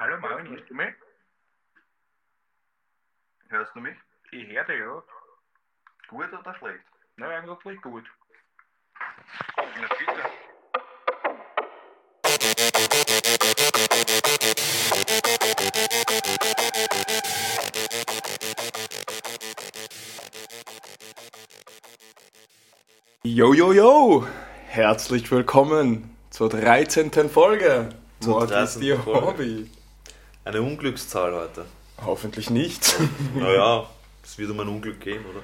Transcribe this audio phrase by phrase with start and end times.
[0.00, 0.94] Hallo Marvin, hörst du mich?
[3.48, 3.96] Hörst du mich?
[4.30, 5.02] Ich höre dich, ja.
[6.06, 6.84] Gut oder schlecht?
[7.16, 8.04] Na, eigentlich gut.
[9.56, 10.22] Na bitte.
[23.24, 24.28] Yo, yo, yo!
[24.68, 27.28] Herzlich willkommen zur 13.
[27.28, 27.88] Folge.
[28.20, 28.82] Zur Mord ist 13.
[28.82, 29.26] Ihr Folge.
[29.26, 29.77] Hobby.
[30.48, 31.66] Eine Unglückszahl heute.
[32.02, 32.96] Hoffentlich nicht.
[33.34, 33.86] Naja,
[34.24, 35.42] es wird um ein Unglück gehen, oder?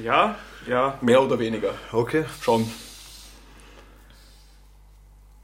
[0.00, 0.36] ja,
[0.68, 1.74] ja, mehr oder weniger.
[1.90, 2.24] Okay.
[2.40, 2.70] Schon.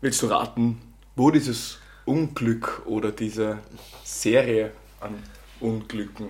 [0.00, 0.80] Willst du raten,
[1.16, 3.58] wo dieses Unglück oder diese
[4.04, 5.20] Serie an
[5.58, 6.28] Unglücken,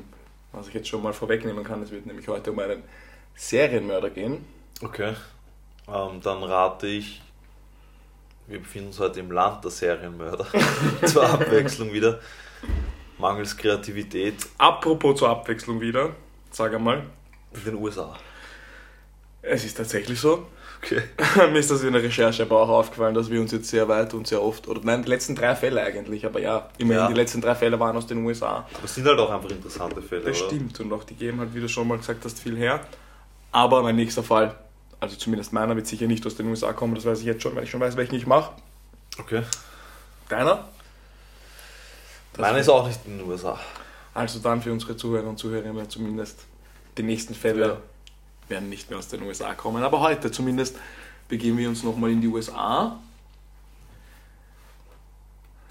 [0.53, 2.85] was ich jetzt schon mal vorwegnehmen kann, es wird nämlich heute um einen
[3.35, 4.47] Serienmörder gehen.
[4.81, 5.15] Okay.
[5.87, 7.21] Ähm, dann rate ich,
[8.47, 10.47] wir befinden uns heute im Land der Serienmörder.
[11.07, 12.21] Zur Abwechslung wieder.
[13.19, 16.11] Mangels Kreativität Apropos zur Abwechslung wieder,
[16.51, 17.05] sag einmal,
[17.55, 18.17] in den USA.
[19.43, 20.47] es ist tatsächlich so,
[20.83, 21.01] Okay.
[21.51, 24.13] Mir ist das in der Recherche aber auch aufgefallen, dass wir uns jetzt sehr weit
[24.13, 27.09] und sehr oft, oder nein, die letzten drei Fälle eigentlich, aber ja, immerhin Ja.
[27.09, 28.67] die letzten drei Fälle waren aus den USA.
[28.83, 30.51] Das sind halt auch einfach interessante Fälle, Das oder?
[30.51, 32.81] stimmt und auch die geben halt, wie du schon mal gesagt hast, viel her.
[33.53, 34.55] Aber mein nächster Fall,
[35.05, 37.55] also zumindest meiner, wird sicher nicht aus den USA kommen, das weiß ich jetzt schon,
[37.55, 38.53] weil ich schon weiß, welchen ich mache.
[39.19, 39.43] Okay.
[40.29, 40.69] Deiner?
[42.33, 43.61] Das Meiner ist auch nicht in den USA.
[44.15, 46.41] Also dann für unsere Zuhörer und Zuhörerinnen zumindest
[46.97, 47.77] die nächsten Fälle Ja.
[48.49, 49.83] werden nicht mehr aus den USA kommen.
[49.83, 50.77] Aber heute zumindest
[51.29, 52.99] begeben wir uns nochmal in die USA.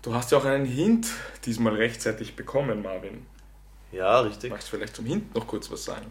[0.03, 1.07] Du hast ja auch einen Hint
[1.45, 3.25] diesmal rechtzeitig bekommen, Marvin.
[3.91, 4.51] Ja, richtig.
[4.51, 6.05] Magst du vielleicht zum Hint noch kurz was sagen?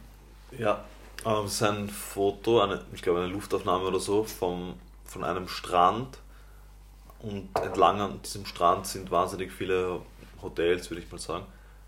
[0.58, 0.84] Ja,
[1.24, 5.48] ähm, es ist ein Foto, eine, ich glaube eine Luftaufnahme oder so, vom, von einem
[5.48, 6.18] Strand.
[7.20, 10.00] Und entlang an diesem Strand sind wahnsinnig viele
[10.42, 11.46] Hotels, würde ich mal sagen.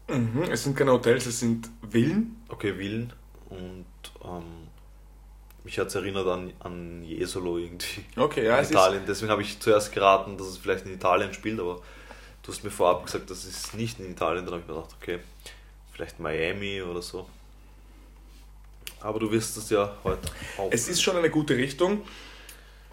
[0.09, 2.43] Mhm, es sind keine Hotels, es sind Villen.
[2.49, 3.13] Okay, Villen.
[3.51, 3.87] Und
[4.25, 4.69] ähm,
[5.65, 8.05] mich hat es erinnert an, an Jesolo irgendwie.
[8.17, 9.03] Okay, ja, in es ist, Italien.
[9.07, 11.81] Deswegen habe ich zuerst geraten, dass es vielleicht in Italien spielt, aber
[12.43, 14.45] du hast mir vorab gesagt, das ist nicht in Italien.
[14.45, 15.19] Dann habe ich mir gedacht, okay,
[15.93, 17.27] vielleicht Miami oder so.
[19.05, 20.71] Aber du wirst es ja heute auch.
[20.73, 22.03] es ist schon eine gute Richtung.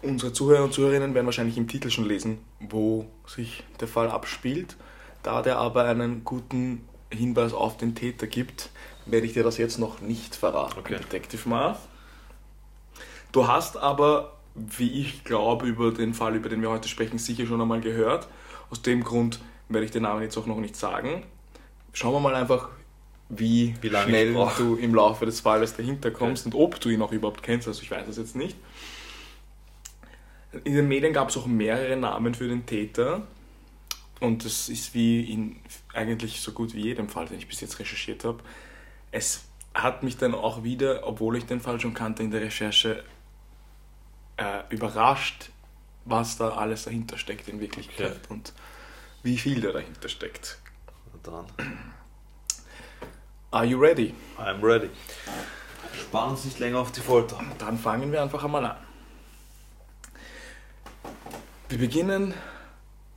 [0.02, 4.76] Unsere Zuhörer und Zuhörerinnen werden wahrscheinlich im Titel schon lesen, wo sich der Fall abspielt.
[5.22, 8.68] Da der aber einen guten Hinweis auf den Täter gibt,
[9.06, 10.98] werde ich dir das jetzt noch nicht verraten, Okay.
[10.98, 11.78] Detective Marv.
[13.30, 17.46] Du hast aber, wie ich glaube, über den Fall, über den wir heute sprechen, sicher
[17.46, 18.28] schon einmal gehört.
[18.68, 19.40] Aus dem Grund
[19.70, 21.22] werde ich den Namen jetzt auch noch nicht sagen.
[21.94, 22.68] Schauen wir mal einfach,
[23.34, 27.12] wie, Wie schnell du im Laufe des Falles dahinter kommst und ob du ihn auch
[27.12, 27.66] überhaupt kennst.
[27.66, 28.56] Also ich weiß es jetzt nicht.
[30.64, 33.22] In den Medien gab es auch mehrere Namen für den Täter.
[34.20, 35.56] Und das ist wie in
[35.94, 38.40] eigentlich so gut wie jedem Fall, den ich bis jetzt recherchiert habe.
[39.10, 43.02] Es hat mich dann auch wieder, obwohl ich den Fall schon kannte, in der Recherche
[44.36, 45.48] äh, überrascht,
[46.04, 48.18] was da alles dahinter steckt in Wirklichkeit Okay.
[48.28, 48.52] und
[49.22, 50.58] wie viel da dahinter steckt.
[51.22, 51.46] dran.
[53.52, 54.14] Are you ready?
[54.38, 54.88] I'm ready.
[55.94, 57.38] Sparen uns nicht länger auf die Folter.
[57.58, 58.76] Dann fangen wir einfach einmal an.
[61.68, 62.34] Wir beginnen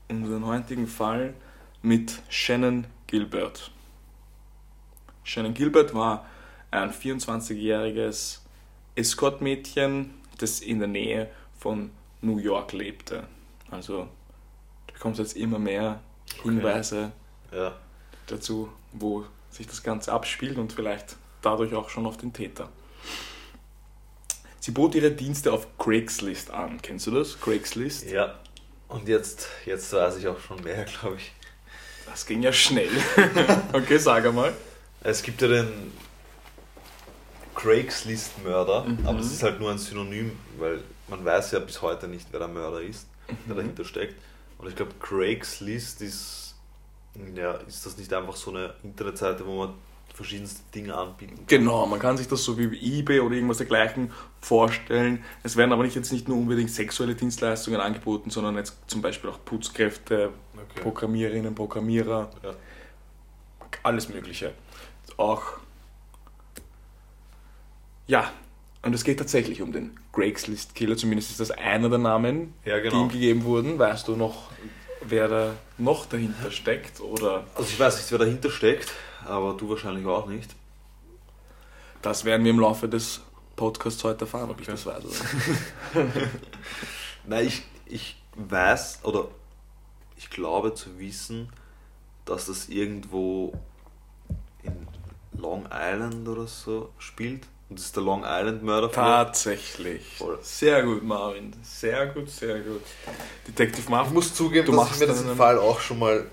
[0.09, 1.33] unseren heutigen Fall
[1.81, 3.71] mit Shannon Gilbert.
[5.23, 6.25] Shannon Gilbert war
[6.71, 8.39] ein 24-jähriges
[8.95, 11.91] Escortmädchen, das in der Nähe von
[12.21, 13.25] New York lebte.
[13.71, 14.07] Also
[14.87, 16.01] du bekommst jetzt immer mehr
[16.43, 17.11] Hinweise
[17.51, 17.73] Ja.
[18.27, 19.25] dazu, wo
[19.55, 22.69] sich das Ganze abspielt und vielleicht dadurch auch schon auf den Täter.
[24.59, 26.81] Sie bot ihre Dienste auf Craigslist an.
[26.81, 27.39] Kennst du das?
[27.39, 28.09] Craigslist?
[28.09, 28.35] Ja.
[28.87, 31.31] Und jetzt, jetzt weiß ich auch schon mehr, glaube ich.
[32.05, 32.89] Das ging ja schnell.
[33.73, 34.53] okay, sag einmal.
[35.01, 35.91] Es gibt ja den
[37.55, 39.07] Craigslist-Mörder, Mhm.
[39.07, 42.39] aber das ist halt nur ein Synonym, weil man weiß ja bis heute nicht, wer
[42.39, 43.07] der Mörder ist,
[43.47, 44.15] der dahinter steckt.
[44.57, 46.44] Und ich glaube, Craigslist ist,
[47.35, 49.73] ja, ist das nicht einfach so eine Internetseite, wo man
[50.13, 51.45] verschiedenste Dinge anbieten kann?
[51.47, 52.65] Genau, man kann sich das so wie
[52.99, 55.23] eBay oder irgendwas dergleichen vorstellen.
[55.43, 59.29] Es werden aber nicht jetzt nicht nur unbedingt sexuelle Dienstleistungen angeboten, sondern jetzt zum Beispiel
[59.29, 60.81] auch Putzkräfte, Okay.
[60.81, 62.55] Programmiererinnen, Programmierer, Ja.
[63.83, 64.53] alles Mögliche.
[65.17, 65.43] Auch.
[68.07, 68.31] Ja,
[68.83, 72.77] und es geht tatsächlich um den Craigslist Killer, zumindest ist das einer der Namen, Ja,
[72.77, 73.03] die genau.
[73.03, 73.77] ihm gegeben wurden.
[73.79, 74.49] Weißt du noch,
[75.09, 76.99] wer da noch dahinter steckt?
[77.01, 78.91] Oder Also ich weiß nicht, wer dahinter steckt,
[79.25, 80.55] aber du wahrscheinlich auch nicht.
[82.01, 83.21] das werden wir im Laufe des
[83.55, 85.03] Podcasts heute erfahren, ob ich das weiß.
[85.05, 86.05] Oder?
[87.25, 89.29] Nein, ich, ich weiß oder
[90.17, 91.49] ich glaube zu wissen,
[92.25, 93.53] dass das irgendwo
[94.63, 94.87] in
[95.39, 97.47] Long Island oder so spielt.
[97.69, 99.25] Und das ist der Long Island Mörderfall.
[99.25, 100.17] Tatsächlich.
[100.17, 100.37] Voll.
[100.41, 101.51] Sehr gut, Marvin.
[101.63, 102.83] Sehr gut, sehr gut.
[103.47, 104.13] Detective Ich Marvin.
[104.13, 106.25] muss zugeben, Du dass machst ich mir diesen Fall auch schon mal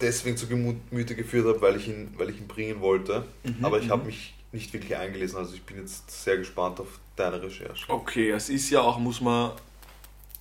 [0.00, 3.24] deswegen zu Gemüte geführt habe, weil ich ihn, weil ich ihn bringen wollte.
[3.44, 4.08] Mhm, Aber ich habe mhm.
[4.08, 5.38] mich nicht wirklich eingelesen.
[5.38, 7.84] Also ich bin jetzt sehr gespannt auf deine Recherche.
[7.88, 9.52] Okay, es ist ja auch, muss man,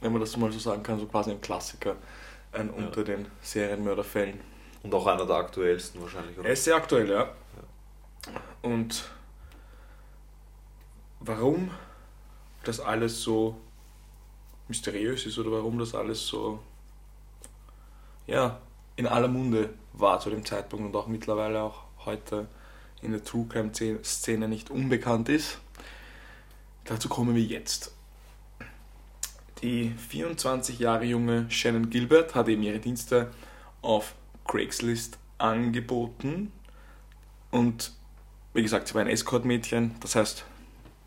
[0.02, 1.96] wenn man das mal so sagen kann, so quasi ein Klassiker.
[2.52, 2.86] Ein Ja.
[2.86, 4.40] unter den Serienmörderfällen.
[4.82, 6.48] Und auch einer der aktuellsten wahrscheinlich, oder?
[6.48, 7.30] Er ist sehr aktuell, ja.
[8.62, 9.10] Und
[11.25, 11.72] warum
[12.63, 13.56] das alles so
[14.68, 16.60] mysteriös ist oder warum das alles so
[18.27, 18.60] ja,
[18.95, 22.48] in aller Munde war zu dem Zeitpunkt und auch mittlerweile auch heute
[23.01, 23.72] in der True Crime
[24.04, 25.60] Szene nicht unbekannt ist.
[26.86, 27.94] Dazu kommen wir jetzt.
[29.62, 33.31] Die 24 Jahre junge Shannon Gilbert hat eben ihre Dienste
[33.81, 36.51] auf Craigslist angeboten
[37.51, 37.94] und
[38.54, 40.45] wie gesagt, sie war ein Escort-Mädchen, das heißt,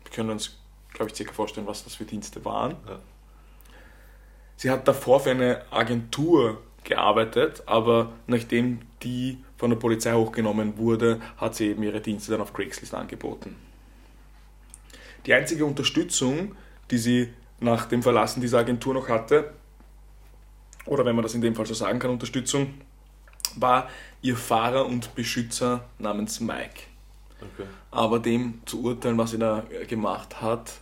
[0.09, 0.57] wir können uns,
[0.93, 2.75] glaube ich, circa vorstellen, was das für Dienste waren.
[2.87, 2.99] Ja.
[4.55, 11.21] Sie hat davor für eine Agentur gearbeitet, aber nachdem die von der Polizei hochgenommen wurde,
[11.37, 13.55] hat sie eben ihre Dienste dann auf Craigslist angeboten.
[15.25, 16.55] Die einzige Unterstützung,
[16.89, 19.53] die sie nach dem Verlassen dieser Agentur noch hatte,
[20.85, 22.73] oder wenn man das in dem Fall so sagen kann, Unterstützung,
[23.55, 23.89] war
[24.21, 26.88] ihr Fahrer und Beschützer namens Mike.
[27.41, 27.67] Okay.
[27.91, 30.73] Aber dem zu urteilen, was sie da gemacht hat,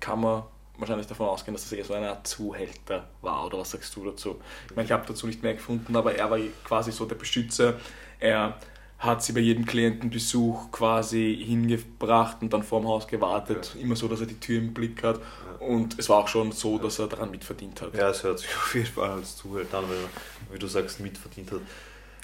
[0.00, 0.42] kann man
[0.78, 3.46] wahrscheinlich davon ausgehen, dass das eher so eine Art Zuhälter war.
[3.46, 4.36] Oder was sagst du dazu?
[4.68, 7.74] Ich meine, ich habe dazu nicht mehr gefunden, aber er war quasi so der Beschützer.
[8.18, 8.56] Er
[8.98, 13.76] hat sie bei jedem Klientenbesuch quasi hingebracht und dann vorm Haus gewartet.
[13.80, 15.20] Immer so, dass er die Tür im Blick hat.
[15.60, 17.94] Und es war auch schon so, dass er daran mitverdient hat.
[17.94, 21.00] Ja, es hört sich auf jeden Fall als Zuhälter an, wenn er, wie du sagst,
[21.00, 21.60] mitverdient hat.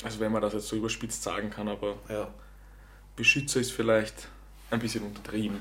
[0.03, 2.29] Also wenn man das jetzt so überspitzt sagen kann, aber Ja.
[3.17, 4.29] Beschützer ist vielleicht
[4.71, 5.61] ein bisschen untertrieben.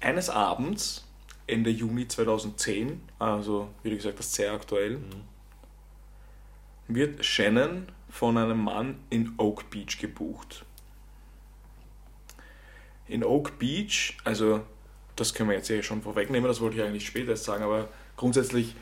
[0.00, 1.04] Eines Abends,
[1.46, 4.98] Ende Juni 2010, also wie gesagt, das ist sehr aktuell,
[6.88, 10.64] wird Shannon von einem Mann in Oak Beach gebucht.
[13.08, 14.62] In Oak Beach, also
[15.16, 17.88] das können wir jetzt ja schon vorwegnehmen, das wollte ich eigentlich später erst sagen, aber
[18.16, 18.74] grundsätzlich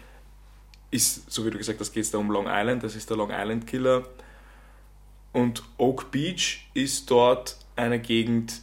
[0.91, 3.17] ist, so wie du gesagt hast, geht es da um Long Island, das ist der
[3.17, 4.05] Long Island Killer.
[5.33, 8.61] Und Oak Beach ist dort eine Gegend,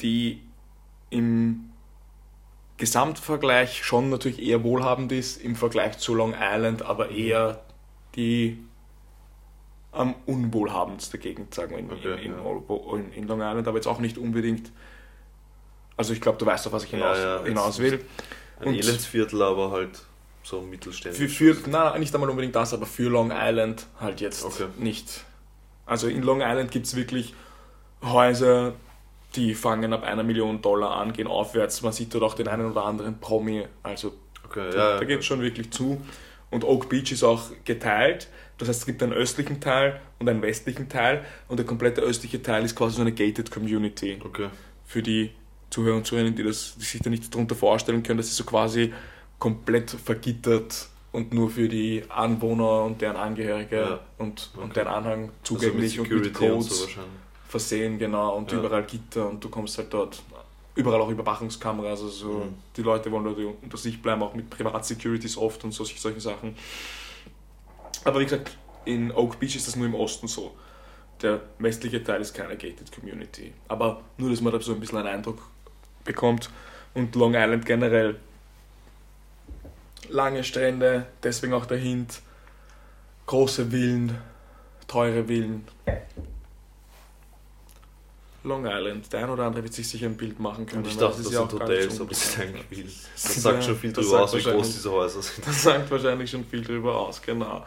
[0.00, 0.42] die
[1.08, 1.70] im
[2.76, 7.62] Gesamtvergleich schon natürlich eher wohlhabend ist, im Vergleich zu Long Island, aber eher
[8.16, 8.58] die
[9.92, 12.96] am unwohlhabendste Gegend, sagen wir, in, Okay, in, ja.
[12.96, 14.70] in, in Long Island, aber jetzt auch nicht unbedingt.
[15.96, 18.04] Also ich glaube, du weißt, auf was ich hinaus, Ja, ja, hinaus will.
[18.60, 20.02] Ein Und- Elendsviertel, aber halt
[20.42, 21.36] so Für, mittelständisch.
[21.36, 24.68] für, nein, nicht einmal unbedingt das, aber für Long Island halt jetzt Okay.
[24.78, 25.24] nicht.
[25.90, 27.34] Also in Long Island gibt es wirklich
[28.02, 28.74] Häuser,
[29.34, 31.82] die fangen ab einer Million Dollar an, gehen aufwärts.
[31.82, 33.64] Man sieht dort auch den einen oder anderen Promi.
[33.82, 34.12] Also
[34.44, 36.00] Okay, da, ja, da geht es schon wirklich zu.
[36.50, 38.28] Und Oak Beach ist auch geteilt.
[38.58, 41.24] Das heißt, es gibt einen östlichen Teil und einen westlichen Teil.
[41.48, 44.48] Und der komplette östliche Teil ist quasi so eine gated Community Okay.
[44.86, 45.30] für die
[45.70, 48.44] Zuhörer und Zuhörerinnen, die, das, die sich da nicht darunter vorstellen können, das ist so
[48.44, 48.92] quasi
[49.38, 54.00] komplett vergittert und nur für die Anwohner und deren Angehörige Ja.
[54.18, 54.72] und, und Okay.
[54.74, 57.00] deren Anhang zugänglich also und mit mit Security und Codes so
[57.48, 58.58] versehen, genau, und Ja.
[58.58, 60.22] überall Gitter und du kommst halt dort,
[60.76, 62.54] überall auch Überwachungskameras, also so, Mhm.
[62.76, 66.54] die Leute wollen dort unter sich bleiben, auch mit Privatsecurities oft und so, solche Sachen.
[68.04, 70.52] Aber wie gesagt, in Oak Beach ist das nur im Osten so.
[71.22, 73.52] Der westliche Teil ist keine gated Community.
[73.68, 75.42] Aber nur, dass man da so ein bisschen einen Eindruck
[76.04, 76.48] bekommt.
[76.94, 78.18] Und Long Island generell.
[80.08, 82.20] Lange Strände, deswegen auch der Hint.
[83.26, 84.16] Große Villen,
[84.88, 85.66] teure Villen.
[88.42, 90.82] Long Island, der ein oder andere wird sich sicher ein Bild machen können.
[90.82, 92.84] Und ich dachte, das ist ja sind Hotels, so aber das ist eigentlich viel.
[92.84, 95.46] Das ist sagt ja- schon viel das drüber aus, wie groß wahrscheinlich- diese Häuser sind.
[95.46, 97.64] Das sagt wahrscheinlich schon viel drüber aus, genau.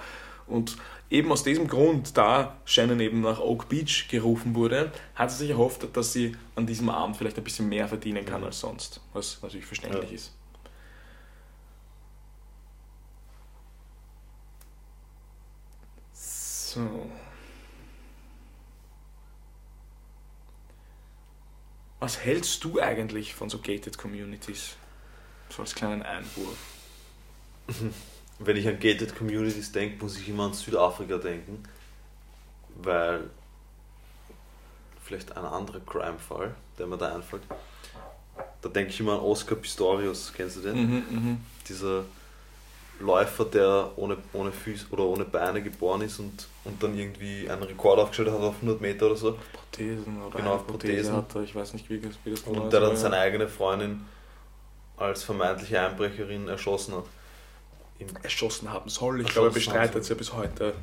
[0.47, 0.75] Und
[1.11, 5.51] eben aus diesem Grund, da Shannon eben nach Oak Beach gerufen wurde, hat sie sich
[5.51, 8.47] erhofft, dass sie an diesem Abend vielleicht ein bisschen mehr verdienen kann Mhm.
[8.47, 10.15] als sonst, was natürlich verständlich Ja.
[10.15, 10.31] ist.
[16.73, 17.07] So.
[21.99, 24.75] Was hältst du eigentlich von so gated Communities?
[25.49, 26.57] So als kleinen Einwurf.
[28.39, 31.63] Wenn ich an Gated Communities denke, muss ich immer an Südafrika denken,
[32.75, 33.29] weil
[35.03, 37.43] vielleicht ein anderer Crime-Fall, der mir da einfällt.
[38.61, 40.75] Da denke ich immer an Oscar Pistorius, kennst du den?
[40.75, 41.45] Mhm, mhm.
[41.69, 42.05] Dieser
[42.99, 47.63] Läufer, der ohne, ohne Füße oder ohne Beine geboren ist und, und dann irgendwie einen
[47.63, 49.37] Rekord aufgestellt hat auf 100 Meter oder so.
[49.71, 51.15] Prothesen oder Genau, Prothese Prothesen.
[51.17, 53.15] hat er, ich weiß nicht, wie das, wie das genau Und ist, der dann seine
[53.15, 53.21] ja.
[53.23, 54.05] eigene Freundin
[54.97, 57.05] als vermeintliche Einbrecherin erschossen hat.
[57.99, 59.21] Im erschossen haben soll.
[59.21, 60.73] Ich glaube, er bestreitet es ja bis heute,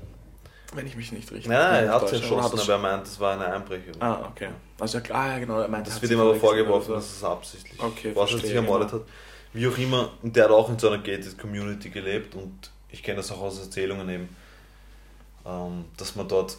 [0.74, 3.18] wenn ich mich nicht richtig Nein, nein, er hat sie erschossen, aber er meint, es
[3.18, 4.00] war eine Einbrecherin.
[4.00, 4.50] Ah, okay.
[4.78, 7.26] Also, ja, klar, ja, genau, er meint, Das wird ihm aber vorgeworfen, oder dass so.
[7.26, 9.02] es absichtlich Okay, was er sich ermordet genau.
[9.02, 9.08] hat.
[9.52, 13.02] Wie auch immer, und der hat auch in so einer gated Community gelebt und ich
[13.02, 14.28] kenne das auch aus Erzählungen eben,
[15.46, 16.58] ähm, dass man dort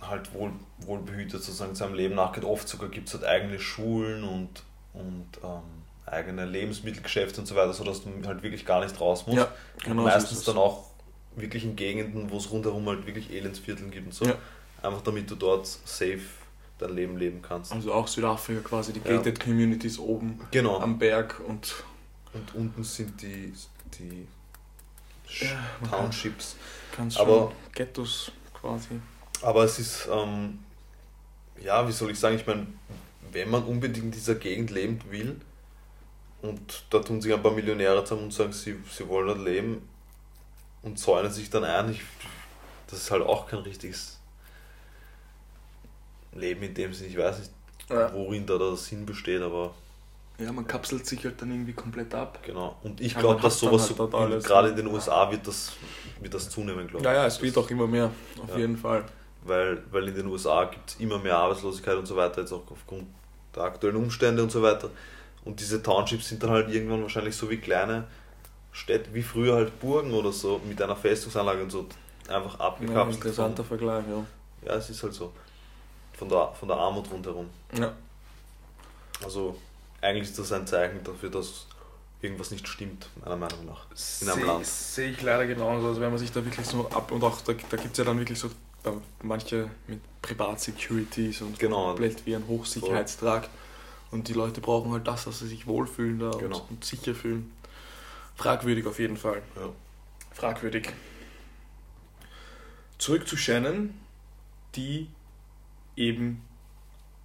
[0.00, 2.44] halt wohl, wohlbehütet sozusagen seinem Leben nachgeht.
[2.44, 4.50] Oft sogar gibt es halt eigene Schulen und,
[4.94, 5.62] und ähm,
[6.06, 9.38] eigene Lebensmittelgeschäfte und so weiter, sodass du halt wirklich gar nicht raus musst.
[9.38, 9.44] Ja,
[9.74, 10.84] und genau so meistens dann auch
[11.34, 14.24] wirklich in Gegenden, wo es rundherum halt wirklich Elendsvierteln gibt und so.
[14.26, 14.34] Ja.
[14.82, 16.20] Einfach damit du dort safe
[16.78, 17.72] dein Leben leben kannst.
[17.72, 19.16] Also auch Südafrika quasi, die Ja.
[19.16, 20.78] gated Communities oben Genau.
[20.78, 21.74] am Berg und
[22.36, 23.52] Und unten sind die,
[23.98, 24.26] die
[25.40, 26.56] Ja, Townships.
[26.96, 29.00] ganz Aber- Ghettos quasi.
[29.42, 30.58] Aber es ist, ähm,
[31.62, 32.66] ja, wie soll ich sagen, ich meine,
[33.32, 35.40] wenn man unbedingt in dieser Gegend leben will
[36.42, 39.86] und da tun sich ein paar Millionäre zusammen und sagen, sie, sie wollen dort leben
[40.82, 42.02] und zäunen sich dann ein, ich,
[42.86, 44.18] das ist halt auch kein richtiges
[46.32, 47.10] Leben in dem Sinne.
[47.10, 47.50] Ich weiß nicht,
[47.90, 48.12] Ja.
[48.14, 49.74] worin da der Sinn besteht, aber
[50.38, 52.40] ja, man kapselt sich halt dann irgendwie komplett ab.
[52.42, 52.76] genau.
[52.82, 55.72] Und ich glaube, dass sowas halt so, alles, gerade in den USA wird das,
[56.20, 57.04] wird das zunehmen, glaube ich.
[57.04, 58.10] Ja, ja, es wird auch immer mehr,
[58.42, 58.58] auf Ja.
[58.58, 59.04] jeden Fall.
[59.44, 62.64] weil, weil in den USA gibt es immer mehr Arbeitslosigkeit und so weiter, jetzt auch
[62.70, 63.06] aufgrund
[63.54, 64.90] der aktuellen Umstände und so weiter.
[65.44, 68.04] Und diese Townships sind dann halt irgendwann wahrscheinlich so wie kleine
[68.72, 71.86] Städte, wie früher halt Burgen oder so, mit einer Festungsanlage und so,
[72.28, 73.14] einfach Ja, abgekapselt.
[73.16, 74.24] interessanter von, Vergleich, ja.
[74.68, 75.32] ja, es ist halt so.
[76.18, 77.48] Von der, von der Armut rundherum.
[77.78, 77.92] ja.
[79.24, 79.56] Also
[80.00, 81.66] eigentlich ist das ein Zeichen dafür, dass
[82.22, 83.86] irgendwas nicht stimmt, meiner Meinung nach.
[84.20, 84.66] In einem Sehe Land.
[84.66, 85.88] sehe ich leider genauso.
[85.88, 88.04] Also wenn man sich da wirklich so ab und auch da, da gibt es ja
[88.04, 88.50] dann wirklich so
[88.82, 91.88] da, manche mit Privatsecurities und Genau.
[91.88, 93.50] komplett wie ein Hochsicherheitstrakt.
[94.10, 96.58] Und die Leute brauchen halt das, dass sie sich wohlfühlen da Genau.
[96.60, 97.52] und, und sicher fühlen.
[98.36, 99.42] Fragwürdig auf jeden Fall.
[99.56, 99.68] Ja.
[100.32, 100.92] Fragwürdig.
[102.98, 103.94] Zurück zu Shannon,
[104.74, 105.08] die
[105.96, 106.42] eben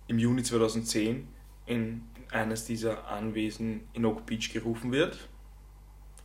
[0.07, 1.27] im Juni 2010
[1.65, 5.17] in eines dieser Anwesen in Oak Beach gerufen wird,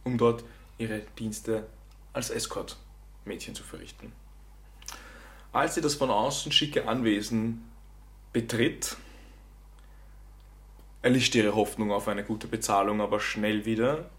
[0.04, 0.44] um dort
[0.78, 1.66] ihre Dienste
[2.12, 4.12] als Escort-Mädchen zu verrichten.
[5.52, 7.64] Als sie das von außen schicke Anwesen
[8.32, 8.96] betritt,
[11.02, 14.10] erlischt ihre Hoffnung auf eine gute Bezahlung aber schnell wieder,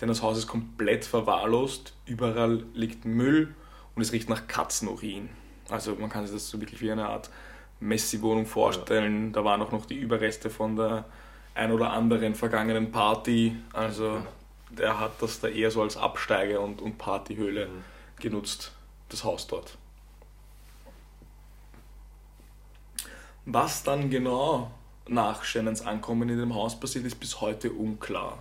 [0.00, 3.54] denn das Haus ist komplett verwahrlost, überall liegt Müll
[3.94, 5.28] und es riecht nach Katzenurin.
[5.68, 7.30] Also man kann sich das so wirklich wie eine Art
[7.80, 9.32] Messi-Wohnung vorstellen.
[9.32, 11.04] Da waren auch noch die Überreste von der
[11.54, 13.56] ein oder anderen vergangenen Party.
[13.72, 14.22] Also
[14.70, 17.82] der hat das da eher so als Absteige- und, und Partyhöhle Mhm.
[18.20, 18.72] genutzt,
[19.08, 19.76] das Haus dort.
[23.46, 24.70] Was dann genau
[25.08, 28.38] nach Shannons Ankommen in dem Haus passiert, ist bis heute unklar.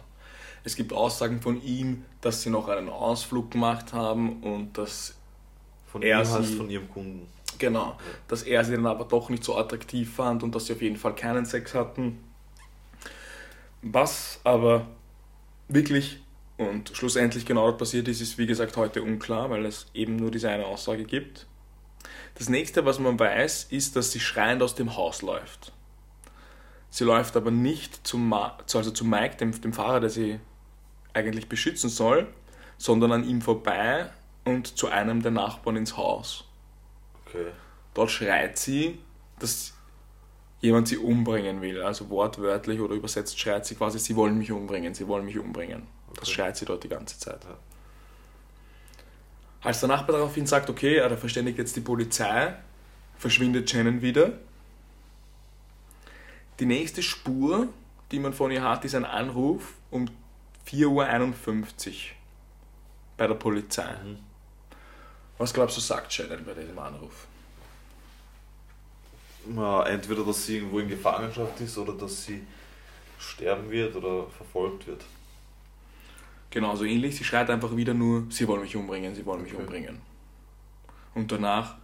[0.64, 5.16] Es gibt Aussagen von ihm, dass sie noch einen Ausflug gemacht haben und dass
[5.88, 7.26] Von Er sie- von ihrem Kunden.
[7.60, 7.98] Genau,
[8.28, 10.96] dass er sie dann aber doch nicht so attraktiv fand und dass sie auf jeden
[10.98, 12.24] Fall keinen Sex hatten.
[13.82, 14.88] Was aber
[15.68, 16.22] wirklich
[16.58, 20.32] und schlussendlich genau dort passiert ist, ist wie gesagt heute unklar, weil es eben nur
[20.32, 21.48] diese eine Aussage gibt.
[22.36, 25.74] Das nächste, was man weiß, ist, dass sie schreiend aus dem Haus läuft.
[26.90, 30.40] Sie läuft aber nicht zum, Ma zu- also zu Mike, dem, dem Fahrer, der sie
[31.14, 32.28] eigentlich beschützen soll,
[32.78, 34.10] sondern an ihm vorbei
[34.46, 36.46] und zu einem der Nachbarn ins Haus.
[37.30, 37.52] Okay.
[37.94, 39.00] Dort schreit sie,
[39.40, 39.74] dass
[40.62, 41.82] jemand sie umbringen will.
[41.82, 45.84] Also wortwörtlich oder übersetzt schreit sie quasi, sie wollen mich umbringen, sie wollen mich umbringen.
[46.10, 46.32] Das Okay.
[46.32, 47.44] schreit sie dort die ganze Zeit.
[47.44, 47.58] Ja.
[49.62, 52.56] Als der Nachbar daraufhin sagt, okay, er verständigt jetzt die Polizei,
[53.18, 54.34] verschwindet Shannon wieder.
[56.60, 57.68] Die nächste Spur,
[58.12, 60.06] die man von ihr hat, ist ein Anruf um
[60.68, 61.96] 4.51 Uhr
[63.18, 63.94] bei der Polizei.
[64.04, 64.18] Mhm.
[65.40, 67.26] Was glaubst du, sagt Shannon bei diesem Anruf?
[69.56, 72.44] Ja, entweder, dass sie irgendwo in Gefangenschaft ist oder dass sie
[73.18, 75.04] sterben wird oder verfolgt wird.
[76.52, 77.16] Genau, so ähnlich.
[77.16, 79.62] Sie schreit einfach wieder nur, sie wollen mich umbringen, sie wollen mich Okay.
[79.62, 80.02] umbringen.
[81.16, 81.76] Und danach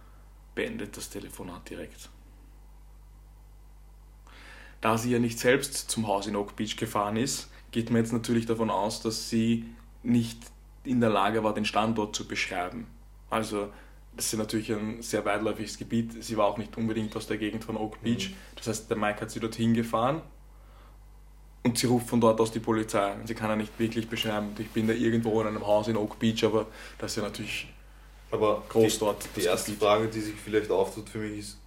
[0.54, 2.10] beendet das Telefonat direkt.
[4.82, 8.12] Da sie ja nicht selbst zum Haus in Oak Beach gefahren ist, geht man jetzt
[8.12, 9.64] natürlich davon aus, dass sie
[10.02, 10.38] nicht
[10.84, 12.86] in der Lage war, den Standort zu beschreiben.
[13.30, 13.72] Also,
[14.16, 16.22] das ist natürlich ein sehr weitläufiges Gebiet.
[16.24, 18.34] Sie war auch nicht unbedingt aus der Gegend von Oak Beach.
[18.54, 20.22] Das heißt, der Mike hat sie dorthin gefahren
[21.62, 23.12] Und sie ruft von dort aus die Polizei.
[23.14, 25.96] Und sie kann ja nicht wirklich beschreiben, ich bin da irgendwo in einem Haus in
[25.96, 26.66] Oak Beach, aber
[26.98, 27.68] das ist ja natürlich
[28.30, 29.28] Aber groß die, dort.
[29.36, 29.82] Die erste Gebiet.
[29.82, 31.58] Frage, die sich vielleicht auftut für mich ist,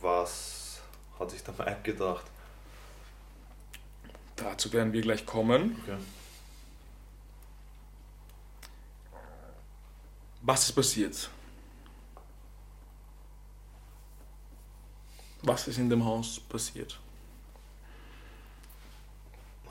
[0.00, 0.80] was
[1.18, 2.24] hat sich der Mike gedacht?
[4.36, 5.76] Dazu werden wir gleich kommen.
[5.84, 5.96] Okay.
[10.42, 11.30] Was ist passiert?
[15.42, 16.98] Was ist in dem Haus passiert?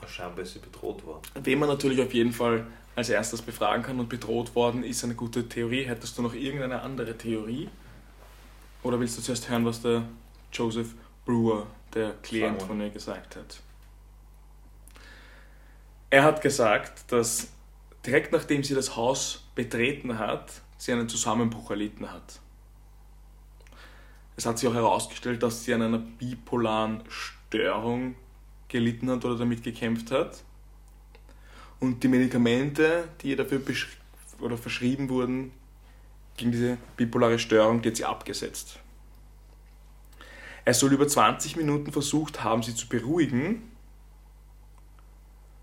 [0.06, 1.22] Scheinbar ist sie bedroht worden.
[1.42, 5.14] Wen man natürlich auf jeden Fall als erstes befragen kann und bedroht worden ist eine
[5.14, 5.84] gute Theorie.
[5.84, 7.70] Hättest du noch irgendeine andere Theorie?
[8.82, 10.02] Oder willst du zuerst hören, was der
[10.52, 13.60] Joseph Brewer, der Klient von mir, gesagt hat?
[16.10, 17.48] Er hat gesagt, dass
[18.04, 22.40] direkt nachdem sie das Haus betreten hat, sie einen Zusammenbruch erlitten hat.
[24.36, 28.14] Es hat sich auch herausgestellt, dass sie an einer bipolaren Störung
[28.68, 30.42] gelitten hat oder damit gekämpft hat.
[31.80, 33.60] Und die Medikamente, die ihr dafür
[34.40, 35.52] oder verschrieben wurden,
[36.36, 38.78] gegen diese bipolare Störung, die hat sie abgesetzt.
[40.64, 43.62] Er soll über 20 Minuten versucht haben, sie zu beruhigen,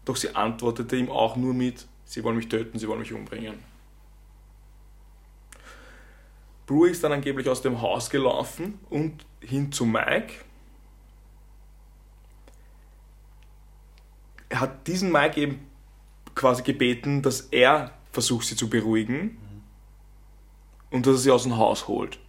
[0.05, 3.68] doch sie antwortete ihm auch nur mit, sie wollen mich töten, sie wollen mich umbringen.
[6.69, 10.35] Brewer ist dann angeblich aus dem Haus gelaufen und hin zu Mike.
[14.49, 15.67] Er hat diesen Mike eben
[16.35, 19.35] quasi gebeten, dass er versucht, sie zu beruhigen
[20.91, 22.19] und dass er sie aus dem Haus holt.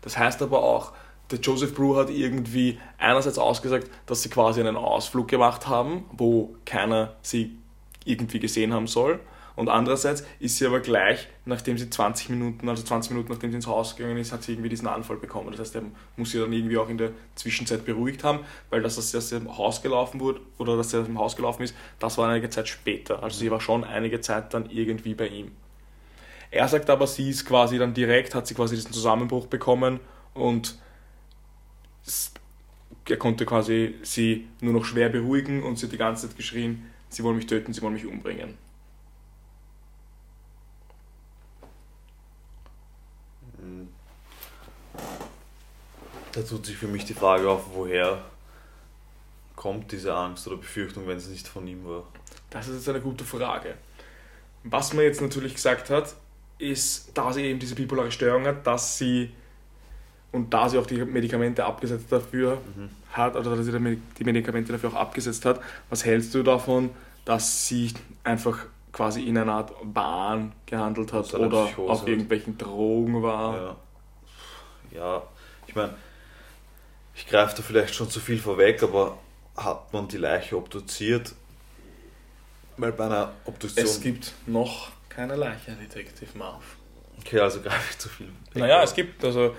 [0.00, 0.94] Das heißt aber auch,
[1.30, 6.56] der Joseph Brewer hat irgendwie einerseits ausgesagt, dass sie quasi einen Ausflug gemacht haben, wo
[6.64, 7.58] keiner sie
[8.06, 9.20] irgendwie gesehen haben soll.
[9.56, 13.56] Und andererseits ist sie aber gleich, nachdem sie 20 Minuten, also 20 Minuten nachdem sie
[13.56, 15.50] ins Haus gegangen ist, hat sie irgendwie diesen Anfall bekommen.
[15.50, 15.82] Das heißt, er
[16.18, 19.30] muss sie dann irgendwie auch in der Zwischenzeit beruhigt haben, weil das, dass sie aus
[19.30, 22.50] dem Haus gelaufen wurde oder dass sie aus dem Haus gelaufen ist, das war einige
[22.50, 23.22] Zeit später.
[23.22, 25.52] Also sie war schon einige Zeit dann irgendwie bei ihm.
[26.50, 30.00] Er sagt aber, sie ist quasi dann direkt, hat sie quasi diesen Zusammenbruch bekommen
[30.34, 30.78] und
[33.08, 36.84] er konnte quasi sie nur noch schwer beruhigen und sie hat die ganze Zeit geschrien,
[37.08, 38.65] sie wollen mich töten, sie wollen mich umbringen.
[46.36, 48.20] Da tut sich für mich die Frage auf, woher
[49.54, 52.02] kommt diese Angst oder Befürchtung, wenn es nicht von ihm war.
[52.50, 53.74] Das ist jetzt eine gute Frage.
[54.62, 56.14] Was man jetzt natürlich gesagt hat,
[56.58, 59.30] ist, da sie eben diese bipolare Störung hat, dass sie
[60.30, 62.58] und da sie auch die Medikamente abgesetzt dafür
[63.12, 66.90] hat, oder dass sie die Medikamente dafür auch abgesetzt hat, was hältst du davon,
[67.24, 67.94] dass sie
[68.24, 72.08] einfach quasi in einer Art Wahn gehandelt hat oder Psychose auf hat.
[72.08, 73.56] irgendwelchen Drogen war?
[73.56, 73.76] Ja,
[74.98, 75.22] ja
[75.66, 75.94] ich meine,
[77.16, 79.18] ich greife da vielleicht schon zu viel vorweg, aber
[79.56, 81.34] hat man die Leiche obduziert?
[82.76, 83.86] Weil bei einer Obduktion.
[83.86, 86.62] Es gibt noch keine Leiche, Detective Marv.
[87.18, 88.26] Okay, also greife ich zu viel.
[88.26, 88.60] weg.
[88.60, 89.56] Naja, es gibt, also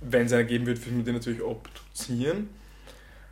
[0.00, 2.50] wenn es eine geben wird, würden wir den natürlich obduzieren.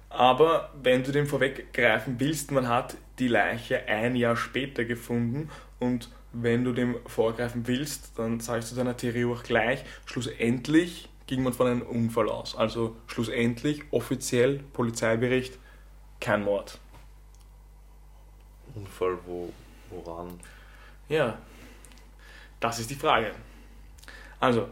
[0.09, 6.09] Aber wenn du dem vorweggreifen willst, man hat die Leiche ein Jahr später gefunden und
[6.33, 11.53] wenn du dem vorgreifen willst, dann ich zu deiner Theorie auch gleich, schlussendlich ging man
[11.53, 12.57] von einem Unfall aus.
[12.57, 15.59] Also schlussendlich, offiziell, Polizeibericht,
[16.21, 16.79] kein Mord.
[18.75, 19.53] Unfall, wo,
[19.91, 20.39] woran?
[21.09, 21.39] Ja,
[22.59, 23.31] das ist die Frage.
[24.41, 24.69] Also,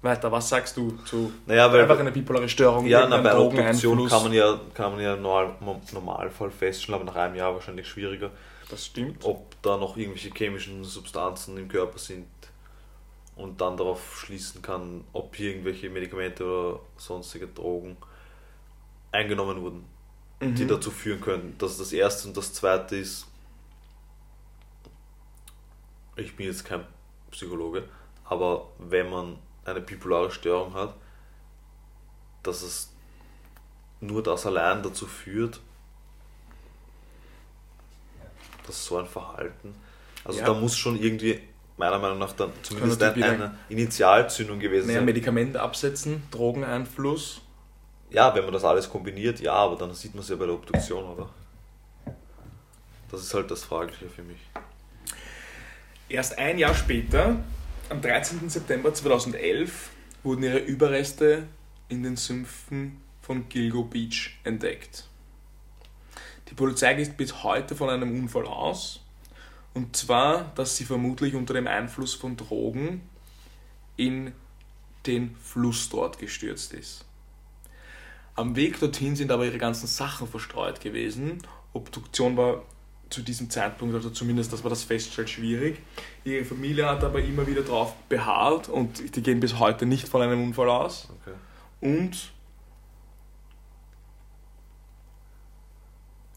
[0.00, 1.82] weiter, was sagst du zu Naja, weil.
[1.82, 2.86] einfach eine bipolare Störung?
[2.86, 7.00] ja, na, bei einer Obduktion kann man ja, kann man ja normal, im Normalfall feststellen,
[7.00, 8.30] aber nach einem Jahr wahrscheinlich schwieriger,
[8.70, 9.24] Das stimmt.
[9.24, 12.26] ob da noch irgendwelche chemischen Substanzen im Körper sind
[13.38, 17.96] und dann darauf schließen kann, ob hier irgendwelche Medikamente oder sonstige Drogen
[19.12, 19.84] eingenommen wurden,
[20.40, 20.68] die Mhm.
[20.68, 21.54] dazu führen können.
[21.58, 23.26] Das ist das erste und das zweite ist,
[26.16, 26.84] ich bin jetzt kein
[27.30, 27.88] Psychologe,
[28.24, 30.94] aber wenn man eine bipolare Störung hat,
[32.42, 32.92] dass es
[34.00, 35.60] nur das allein dazu führt,
[38.66, 39.74] dass so ein Verhalten,
[40.24, 40.46] also Ja.
[40.46, 41.40] da muss schon irgendwie
[41.78, 45.06] meiner Meinung nach dann zumindest ein, eine Initialzündung gewesen Naja, sein.
[45.06, 47.40] Medikamente absetzen, Drogeneinfluss.
[48.10, 50.54] Ja, wenn man das alles kombiniert, ja, aber dann sieht man es ja bei der
[50.54, 51.28] Obduktion, oder?
[53.10, 54.38] Das ist halt das Fragliche für mich.
[56.08, 57.36] Erst ein Jahr später,
[57.90, 58.48] am 13.
[58.48, 59.90] September 2011,
[60.22, 61.44] wurden ihre Überreste
[61.88, 65.04] in den Sümpfen von Gilgo Beach entdeckt.
[66.48, 69.00] Die Polizei geht bis heute von einem Unfall aus.
[69.78, 73.00] Und zwar, dass sie vermutlich unter dem Einfluss von Drogen
[73.96, 74.32] in
[75.06, 77.04] den Fluss dort gestürzt ist.
[78.34, 81.42] Am Weg dorthin sind aber ihre ganzen Sachen verstreut gewesen
[81.74, 82.62] Obduktion war
[83.08, 85.78] zu diesem Zeitpunkt, also zumindest, dass man das feststellt, schwierig.
[86.24, 90.22] Ihre Familie hat aber immer wieder darauf beharrt und die gehen bis heute nicht von
[90.22, 91.08] einem Unfall aus.
[91.20, 91.36] Okay.
[91.80, 92.32] Und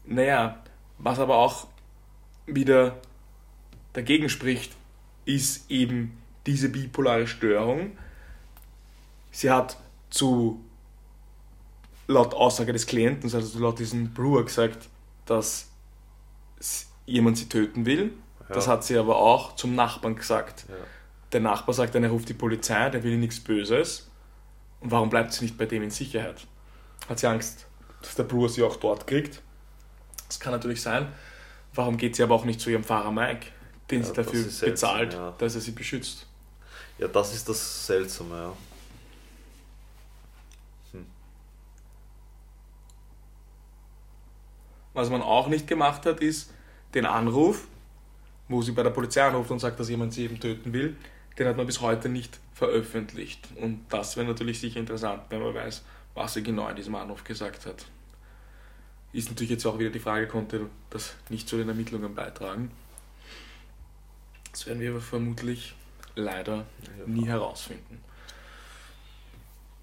[0.06, 0.62] naja,
[0.98, 1.66] was aber auch
[2.46, 3.00] wieder
[3.92, 4.72] dagegen spricht,
[5.24, 7.96] ist eben diese bipolare Störung.
[9.30, 9.76] Sie hat
[10.10, 10.64] zu
[12.08, 14.88] laut Aussage des Klienten, also laut diesem Brewer gesagt,
[15.26, 15.70] dass
[17.06, 18.12] jemand sie töten will.
[18.48, 18.54] Ja.
[18.54, 20.66] Das hat sie aber auch zum Nachbarn gesagt.
[20.68, 20.74] Ja.
[21.32, 24.10] Der Nachbar sagt dann, er ruft die Polizei, der will nichts Böses.
[24.80, 26.46] Und warum bleibt sie nicht bei dem in Sicherheit?
[27.08, 27.66] Hat sie Angst,
[28.02, 29.40] dass der Brewer sie auch dort kriegt?
[30.26, 31.08] Das kann natürlich sein.
[31.74, 33.46] Warum geht sie aber auch nicht zu ihrem Fahrer Mike,
[33.92, 35.34] den Ja, sie das dafür ist seltsam, bezahlt, ja.
[35.38, 36.26] dass er sie beschützt?
[36.98, 38.56] ja, das ist das Seltsame, ja.
[44.94, 46.52] Was man auch nicht gemacht hat, ist
[46.94, 47.66] den Anruf,
[48.48, 50.96] wo sie bei der Polizei anruft und sagt, dass jemand sie eben töten will,
[51.38, 53.48] den hat man bis heute nicht veröffentlicht.
[53.56, 55.82] Und das wäre natürlich sicher interessant, wenn man weiß,
[56.14, 57.86] was sie genau in diesem Anruf gesagt hat.
[59.14, 62.70] Ist natürlich jetzt auch wieder die Frage, konnte das nicht zu den Ermittlungen beitragen?
[64.52, 65.74] Das werden wir aber vermutlich
[66.14, 66.66] leider
[67.06, 68.00] nie herausfinden.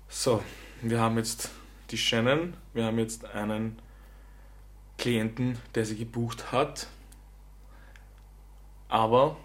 [0.08, 0.44] So,
[0.82, 1.50] wir haben jetzt
[1.92, 3.80] die Shannon, wir haben jetzt einen
[4.98, 6.88] Klienten, der sie gebucht hat.
[8.90, 9.38] Aber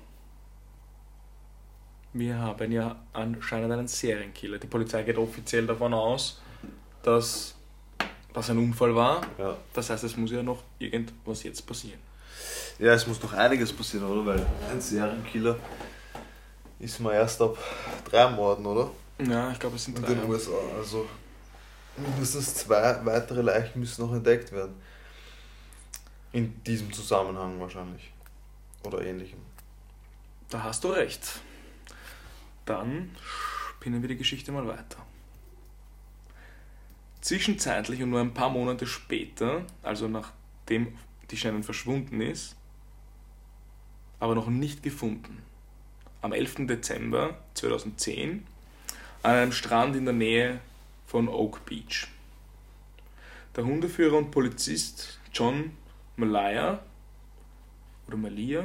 [2.12, 4.58] wir haben ja anscheinend einen Serienkiller.
[4.58, 6.40] Die Polizei geht offiziell davon aus,
[7.02, 7.54] dass
[8.32, 9.20] das ein Unfall war.
[9.38, 9.56] Ja.
[9.72, 12.00] Das heißt, es muss ja noch irgendwas jetzt passieren.
[12.78, 14.26] Ja, es muss noch einiges passieren, oder?
[14.26, 15.56] Weil ein Serienkiller
[16.78, 17.56] ist man erst ab
[18.04, 18.90] drei Morden, oder?
[19.18, 20.14] Ja, ich glaube, es sind In drei.
[20.14, 20.50] den USA.
[20.76, 21.08] Also
[21.96, 24.74] mindestens zwei weitere Leichen müssen noch entdeckt werden.
[26.32, 28.12] In diesem Zusammenhang wahrscheinlich.
[28.82, 29.38] Oder ähnlichem.
[30.50, 31.40] Da hast du recht.
[32.66, 33.14] Dann
[33.78, 34.98] spinnen wir die Geschichte mal weiter.
[37.20, 40.98] Zwischenzeitlich und nur ein paar Monate später, also nachdem
[41.30, 42.56] die Shannon verschwunden ist,
[44.24, 45.42] aber noch nicht gefunden,
[46.22, 46.66] am 11.
[46.66, 48.46] Dezember 2010
[49.22, 50.60] an einem Strand in der Nähe
[51.06, 52.06] von Oak Beach.
[53.54, 55.72] Der Hundeführer und Polizist John
[56.16, 56.78] Malaya
[58.06, 58.64] oder Malia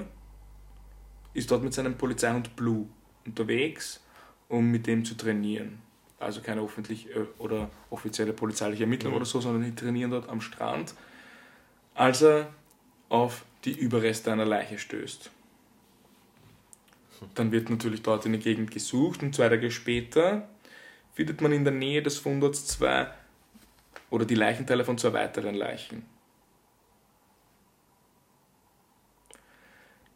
[1.34, 2.86] ist dort mit seinem Polizeihund Blue
[3.26, 4.00] unterwegs,
[4.48, 5.82] um mit dem zu trainieren.
[6.20, 9.18] Also keine öffentlich äh, oder offizielle polizeiliche Ermittlung Mhm.
[9.18, 10.94] oder so, sondern die trainieren dort am Strand,
[11.96, 12.48] als er
[13.10, 15.32] auf die Überreste einer Leiche stößt.
[17.36, 20.48] Dann wird natürlich dort in der Gegend gesucht und zwei Tage später
[21.14, 23.08] findet man in der Nähe des Fundorts zwei
[24.10, 26.06] oder die Leichenteile von zwei weiteren Leichen.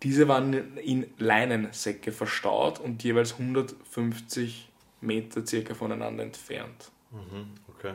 [0.02, 6.92] Diese waren in Leinensäcke verstaut und jeweils 150 Meter circa voneinander entfernt.
[7.12, 7.94] Mhm, okay.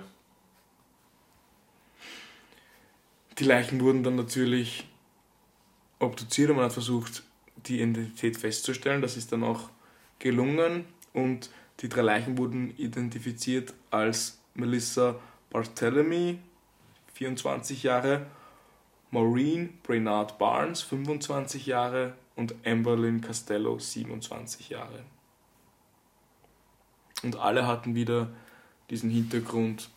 [3.39, 4.89] Die Leichen wurden dann natürlich
[5.99, 7.23] obduziert und man hat versucht,
[7.69, 9.03] die Identität festzustellen.
[9.03, 9.71] Das ist dann auch
[10.19, 11.51] gelungen und
[11.81, 15.17] die drei Leichen wurden identifiziert als Melissa
[15.53, 16.39] Barthélemy,
[17.15, 18.27] 24 Jahre,
[19.11, 25.05] Maureen Brainard Barnes, 25 Jahre und Amberlyn Costello, 27 Jahre.
[27.23, 28.29] Und alle hatten wieder
[28.91, 29.91] diesen Hintergrund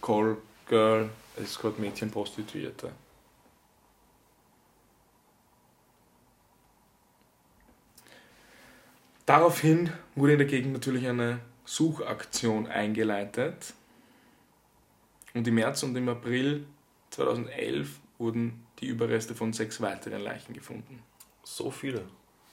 [0.00, 0.36] Call
[0.68, 2.92] Girl, Escort Mädchen, Prostituierte.
[9.26, 13.74] Daraufhin wurde in der Gegend natürlich eine Suchaktion eingeleitet.
[15.34, 16.66] Und im März und im April
[17.10, 21.02] 2011 wurden die Überreste von sechs weiteren Leichen gefunden.
[21.44, 22.04] So viele.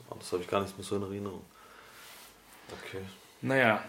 [0.09, 1.41] Ah, Das habe ich gar nicht mehr so in Erinnerung.
[2.71, 3.01] Okay.
[3.41, 3.83] Naja,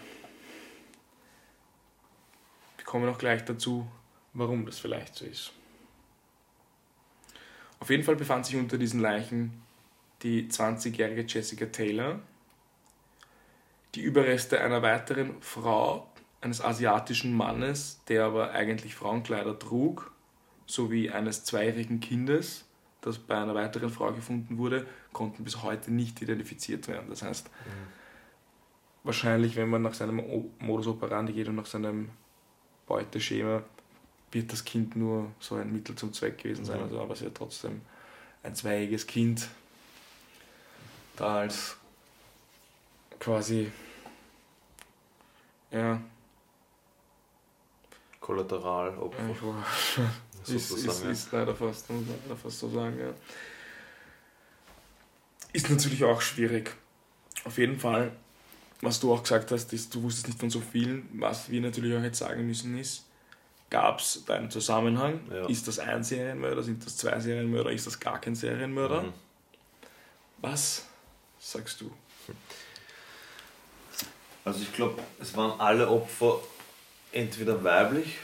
[2.77, 3.87] wir kommen auch gleich dazu,
[4.33, 5.51] warum das vielleicht so ist.
[7.79, 9.61] Auf jeden Fall befand sich unter diesen Leichen
[10.23, 12.19] die 20-jährige Jessica Taylor,
[13.95, 16.07] die Überreste einer weiteren Frau,
[16.39, 20.11] eines asiatischen Mannes, der aber eigentlich Frauenkleider trug,
[20.65, 22.65] sowie eines zweijährigen Kindes,
[23.01, 27.09] das bei einer weiteren Frau gefunden wurde, konnten bis heute nicht identifiziert werden.
[27.09, 27.49] Das heißt,
[29.03, 30.21] wahrscheinlich, wenn man nach seinem
[30.59, 32.09] Modus operandi geht und nach seinem
[32.87, 33.63] Beuteschema,
[34.31, 36.77] wird das Kind nur so ein Mittel zum Zweck gewesen sein.
[36.77, 36.83] Mhm.
[36.83, 37.81] Also, aber es ist ja trotzdem
[38.43, 39.47] ein zweijähriges Kind
[41.17, 41.77] da als
[43.21, 43.71] quasi
[45.71, 46.01] ja,
[48.19, 49.17] Kollateralopfer.
[49.31, 50.01] ich,
[50.41, 51.11] Ist, ist, sozusagen.
[51.11, 53.13] ist leider, fast, leider fast so sagen, ja.
[55.53, 56.75] Ist natürlich auch schwierig.
[57.45, 58.11] Auf jeden Fall,
[58.81, 61.95] was du auch gesagt hast, ist, du wusstest nicht von so vielen, was wir natürlich
[61.95, 63.05] auch jetzt sagen müssen ist,
[63.69, 65.21] gab es da einen Zusammenhang?
[65.31, 65.47] Ja.
[65.47, 66.63] Ist das ein Serienmörder?
[66.63, 67.71] Sind das zwei Serienmörder?
[67.71, 69.03] Ist das gar kein Serienmörder?
[69.03, 69.13] Mhm.
[70.39, 70.87] Was
[71.39, 71.91] sagst du?
[74.43, 76.39] Also ich glaube, es waren alle Opfer
[77.11, 78.17] entweder weiblich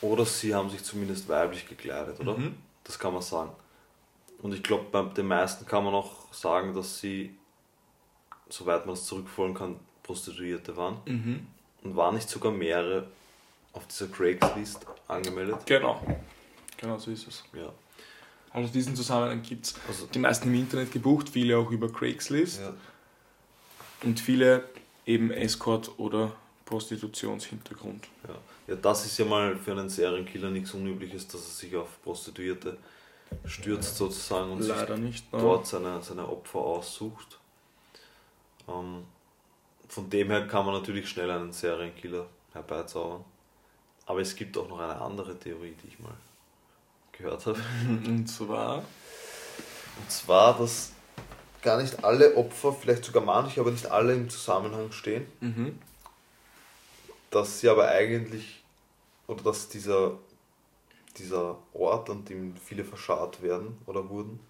[0.00, 2.36] oder sie haben sich zumindest weiblich gekleidet, oder?
[2.36, 2.56] Mhm.
[2.84, 3.52] Das kann man sagen.
[4.42, 7.34] Und ich glaube, bei den meisten kann man auch sagen, dass sie,
[8.48, 10.98] soweit man es zurückfolgen kann, Prostituierte waren.
[11.06, 11.46] Mhm.
[11.84, 13.06] Und waren nicht sogar mehrere
[13.72, 15.64] auf dieser Craigslist angemeldet?
[15.66, 16.00] Genau.
[16.76, 17.44] Genau so ist es.
[17.52, 17.72] Ja.
[18.50, 22.60] Also diesen Zusammenhang gibt es Also, die meisten im Internet gebucht, viele auch über Craigslist
[22.60, 22.74] ja.
[24.02, 24.64] und viele
[25.06, 26.32] eben Escort oder
[26.64, 28.08] Prostitutionshintergrund.
[28.26, 28.34] Ja.
[28.68, 32.76] ja, das ist ja mal für einen Serienkiller nichts Unübliches, dass er sich auf Prostituierte
[33.44, 35.26] stürzt sozusagen und Leider sich nicht.
[35.32, 37.38] Dort seine, seine Opfer aussucht.
[38.68, 39.04] Ähm,
[39.88, 43.24] von dem her kann man natürlich schnell einen Serienkiller herbeizaubern.
[44.06, 46.14] Aber es gibt auch noch eine andere Theorie, die ich mal
[47.12, 47.60] gehört habe.
[47.88, 50.91] Und zwar, Und zwar, dass
[51.62, 55.26] gar nicht alle Opfer, vielleicht sogar manche, aber nicht alle im Zusammenhang stehen.
[55.40, 55.78] mhm.
[57.30, 58.62] dass sie aber eigentlich,
[59.26, 60.18] oder dass dieser,
[61.16, 64.40] dieser Ort, an dem viele verscharrt werden oder wurden,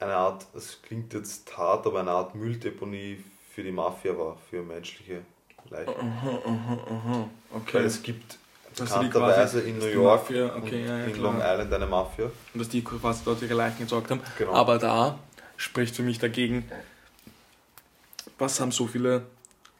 [0.00, 3.22] eine Art, es klingt jetzt hart, aber eine Art Mülldeponie
[3.54, 5.22] für die Mafia war, für menschliche
[5.70, 5.94] Leichen.
[5.94, 7.30] aha, aha, aha.
[7.50, 7.84] Weil okay.
[7.84, 8.38] es gibt
[8.76, 11.20] bekannterweise in New York Mafia- und okay, ja, ja, in.
[11.20, 12.26] Long Island eine Mafia.
[12.52, 14.20] Und dass die quasi dort ihre Leichen entsorgt haben.
[14.36, 14.52] Genau.
[14.52, 15.18] Aber da
[15.56, 16.70] spricht für mich dagegen,
[18.38, 19.26] was haben so viele,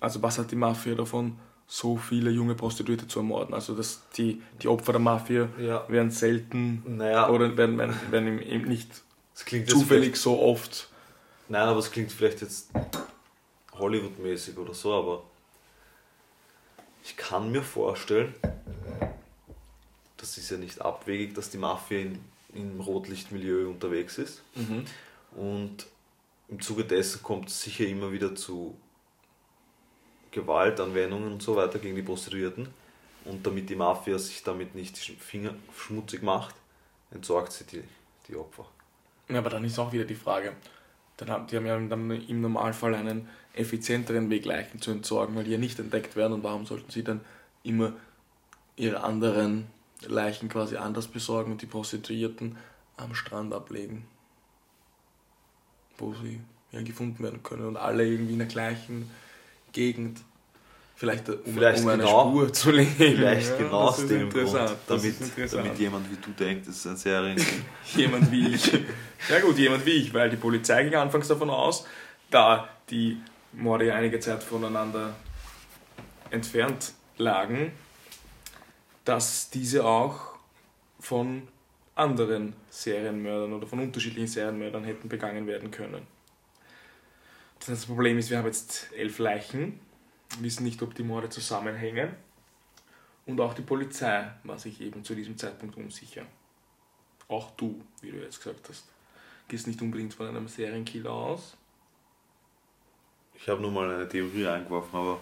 [0.00, 3.54] also was hat die Mafia davon, so viele junge Prostituierte zu ermorden?
[3.54, 5.88] Also dass die, die Opfer der Mafia Ja.
[5.88, 8.88] werden selten Naja, oder werden, werden, werden eben nicht
[9.66, 10.88] zufällig so oft.
[11.48, 12.68] Nein, aber es klingt vielleicht jetzt
[13.72, 15.22] Hollywood-mäßig oder so, aber
[17.02, 18.34] ich kann mir vorstellen,
[20.16, 22.18] das ist ja nicht abwegig, dass die Mafia in,
[22.54, 24.42] im Rotlichtmilieu unterwegs ist.
[24.54, 24.84] Mhm.
[25.34, 25.86] Und
[26.48, 28.76] im Zuge dessen kommt es sicher immer wieder zu
[30.30, 32.68] Gewaltanwendungen und so weiter gegen die Prostituierten.
[33.24, 36.54] Und damit die Mafia sich damit nicht die Finger schmutzig macht,
[37.10, 37.84] entsorgt sie die,
[38.28, 38.66] die Opfer.
[39.28, 40.52] Ja, aber dann ist auch wieder die Frage,
[41.16, 45.44] dann haben, die haben ja dann im Normalfall einen effizienteren Weg, Leichen zu entsorgen, weil
[45.44, 46.34] die ja nicht entdeckt werden.
[46.34, 47.20] Und warum sollten sie dann
[47.62, 47.94] immer
[48.76, 49.68] ihre anderen
[50.02, 52.58] Leichen quasi anders besorgen und die Prostituierten
[52.96, 54.06] am Strand ablegen,
[55.98, 56.40] wo sie
[56.72, 59.10] ja gefunden werden können und alle irgendwie in der gleichen
[59.72, 60.20] Gegend.
[60.96, 62.90] Vielleicht, um, Vielleicht um eine genau- Spur zu legen.
[62.96, 66.30] Vielleicht Ja, genau das aus ist dem Grund, interessant, das damit, damit jemand wie du
[66.30, 67.48] denkt, es ist ein Serienkiller.
[67.96, 68.72] Jemand wie ich.
[69.28, 71.84] Ja gut, jemand wie ich, weil die Polizei ging anfangs davon aus,
[72.30, 73.20] da die
[73.52, 75.14] Morde ja einige Zeit voneinander
[76.30, 77.72] entfernt lagen,
[79.04, 80.20] dass diese auch
[81.00, 81.42] von
[81.94, 86.06] anderen Serienmördern oder von unterschiedlichen Serienmördern hätten begangen werden können.
[87.66, 89.80] Das Problem ist, wir haben jetzt elf Leichen,
[90.40, 92.10] wissen nicht, ob die Morde zusammenhängen
[93.26, 96.26] und auch die Polizei war sich eben zu diesem Zeitpunkt unsicher
[97.28, 98.84] auch du, wie du jetzt gesagt hast,
[99.48, 101.56] gehst nicht unbedingt von einem Serienkiller aus.
[103.34, 105.20] Ich habe nur mal eine Theorie eingeworfen, aber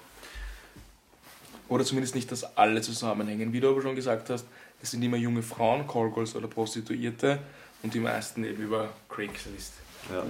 [1.69, 3.53] Oder zumindest nicht, dass alle zusammenhängen.
[3.53, 4.47] Wie du aber schon gesagt hast,
[4.83, 7.39] es sind immer junge Frauen, Callgirls oder Prostituierte
[7.83, 9.75] und die meisten eben über Craigslist.
[10.13, 10.25] ja.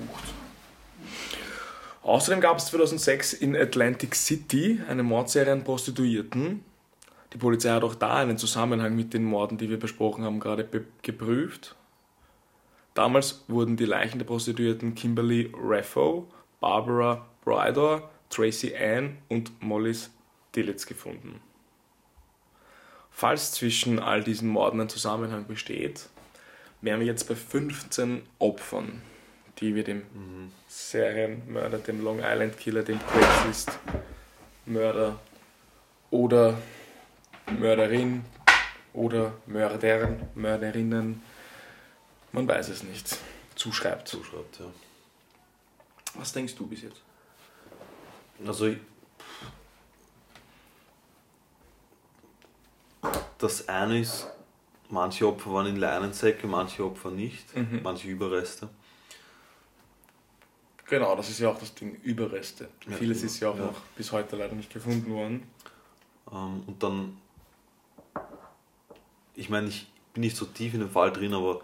[2.02, 6.64] Außerdem gab es 2006 in Atlantic City eine Mordserie an Prostituierten.
[7.32, 10.68] Die Polizei hat auch da einen Zusammenhang mit den Morden, die wir besprochen haben, gerade
[11.02, 11.76] geprüft.
[12.94, 16.28] Damals wurden die Leichen der Prostituierten Kimberly Raffo,
[16.60, 20.10] Barbara Brydor, Tracy Ann und Mollis
[20.54, 21.40] Dillitz gefunden.
[23.12, 26.08] Falls zwischen all diesen Morden ein Zusammenhang besteht,
[26.80, 29.02] wären wir jetzt bei 15 Opfern,
[29.58, 30.02] die wir dem
[30.68, 35.20] Serienmörder, dem Long Island Killer, dem Craigslist-Mörder
[36.10, 36.58] oder
[37.58, 38.24] Mörderin
[38.92, 41.22] oder Mördern, Mörderinnen,
[42.32, 43.18] man weiß es nicht,
[43.54, 44.08] zuschreibt.
[44.08, 44.66] zuschreibt, ja.
[46.14, 47.00] Was denkst du bis jetzt?
[48.44, 48.74] Also
[53.42, 54.28] das eine ist,
[54.88, 57.80] manche Opfer waren in Leinensäcke, manche Opfer nicht, Mhm.
[57.82, 58.68] manche Überreste.
[60.86, 62.68] Genau, das ist ja auch das Ding, Überreste.
[62.88, 63.32] Ja, Vieles genau.
[63.32, 63.66] ist ja auch Ja.
[63.66, 65.42] noch bis heute leider nicht gefunden worden.
[66.30, 67.16] Ähm, und dann,
[69.34, 71.62] ich meine, ich, bin nicht so tief in dem Fall drin, aber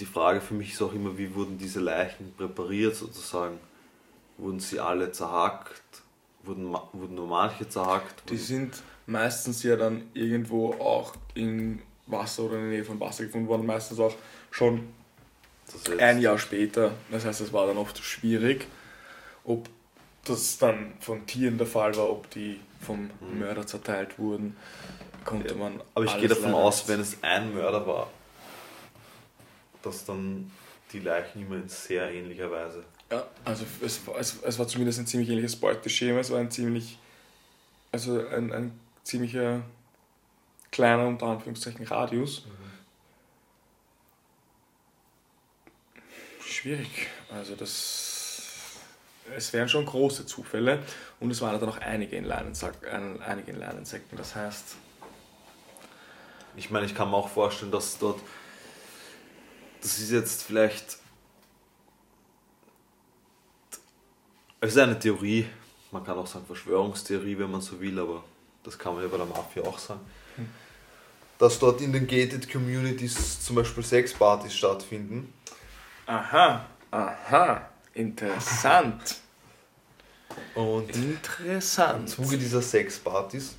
[0.00, 3.60] die Frage für mich ist auch immer, wie wurden diese Leichen präpariert sozusagen?
[4.38, 5.82] Wurden sie alle zerhackt?
[6.42, 8.28] Wurden, wurden nur manche zerhackt?
[8.30, 13.24] Die sind meistens ja dann irgendwo auch in Wasser oder in der Nähe von Wasser
[13.24, 14.14] gefunden worden, meistens auch
[14.50, 14.88] schon
[15.98, 16.92] ein Jahr später.
[17.10, 18.66] Das heißt, es war dann oft schwierig,
[19.44, 19.68] ob
[20.24, 24.56] das dann von Tieren der Fall war, ob die vom Mörder zerteilt wurden,
[25.24, 25.74] konnte man.
[25.74, 25.80] Mhm.
[25.94, 28.10] Aber ich gehe davon aus, wenn es ein Mörder war,
[29.82, 30.50] dass dann
[30.92, 32.84] die Leichen immer in sehr ähnlicher Weise.
[33.10, 36.20] Ja, also es, war- es, es war zumindest ein ziemlich ähnliches Beuteschema.
[36.20, 36.98] Es war ein ziemlich,
[37.92, 38.72] also ein, ein
[39.04, 39.62] ziemlicher
[40.70, 42.44] kleiner, unter Anführungszeichen, Radius.
[46.44, 47.08] Schwierig.
[47.32, 48.78] Also das,
[49.36, 50.82] es wären schon große Zufälle
[51.20, 54.16] und es waren dann auch einige in Leinensack, ein- einige in Leinensäcken.
[54.18, 54.76] Das heißt,
[56.56, 58.20] Ich meine, ich kann mir auch vorstellen, dass dort.
[59.80, 60.98] Das ist jetzt vielleicht.
[64.60, 65.46] Es ist eine Theorie,
[65.92, 68.24] man kann auch sagen Verschwörungstheorie, wenn man so will, aber
[68.62, 70.00] das kann man ja bei der Mafia auch sagen.
[71.38, 75.32] Dass dort in den gated Communities zum Beispiel Sexpartys stattfinden.
[76.06, 79.16] aha, aha, interessant.
[80.54, 82.08] Und im Interessant.
[82.08, 83.56] Zuge dieser Sexpartys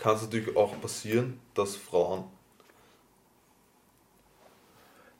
[0.00, 2.24] kann es natürlich auch passieren, dass Frauen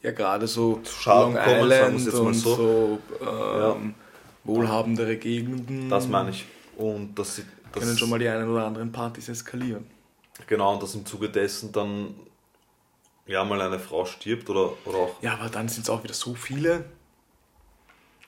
[0.02, 2.54] Ja, gerade so Schaden Long kommen, sagen wir Island es jetzt mal und so.
[2.54, 3.94] so, ähm,
[4.44, 6.46] wohlhabendere Gegenden Das meine ich.
[6.76, 7.44] Und dass sie.
[7.76, 9.86] Das können schon mal die einen oder anderen Partys eskalieren.
[10.46, 12.14] Genau, und dass im Zuge dessen dann
[13.26, 15.22] ja mal eine Frau stirbt oder, oder auch.
[15.22, 16.84] Ja, aber dann sind es auch wieder so viele.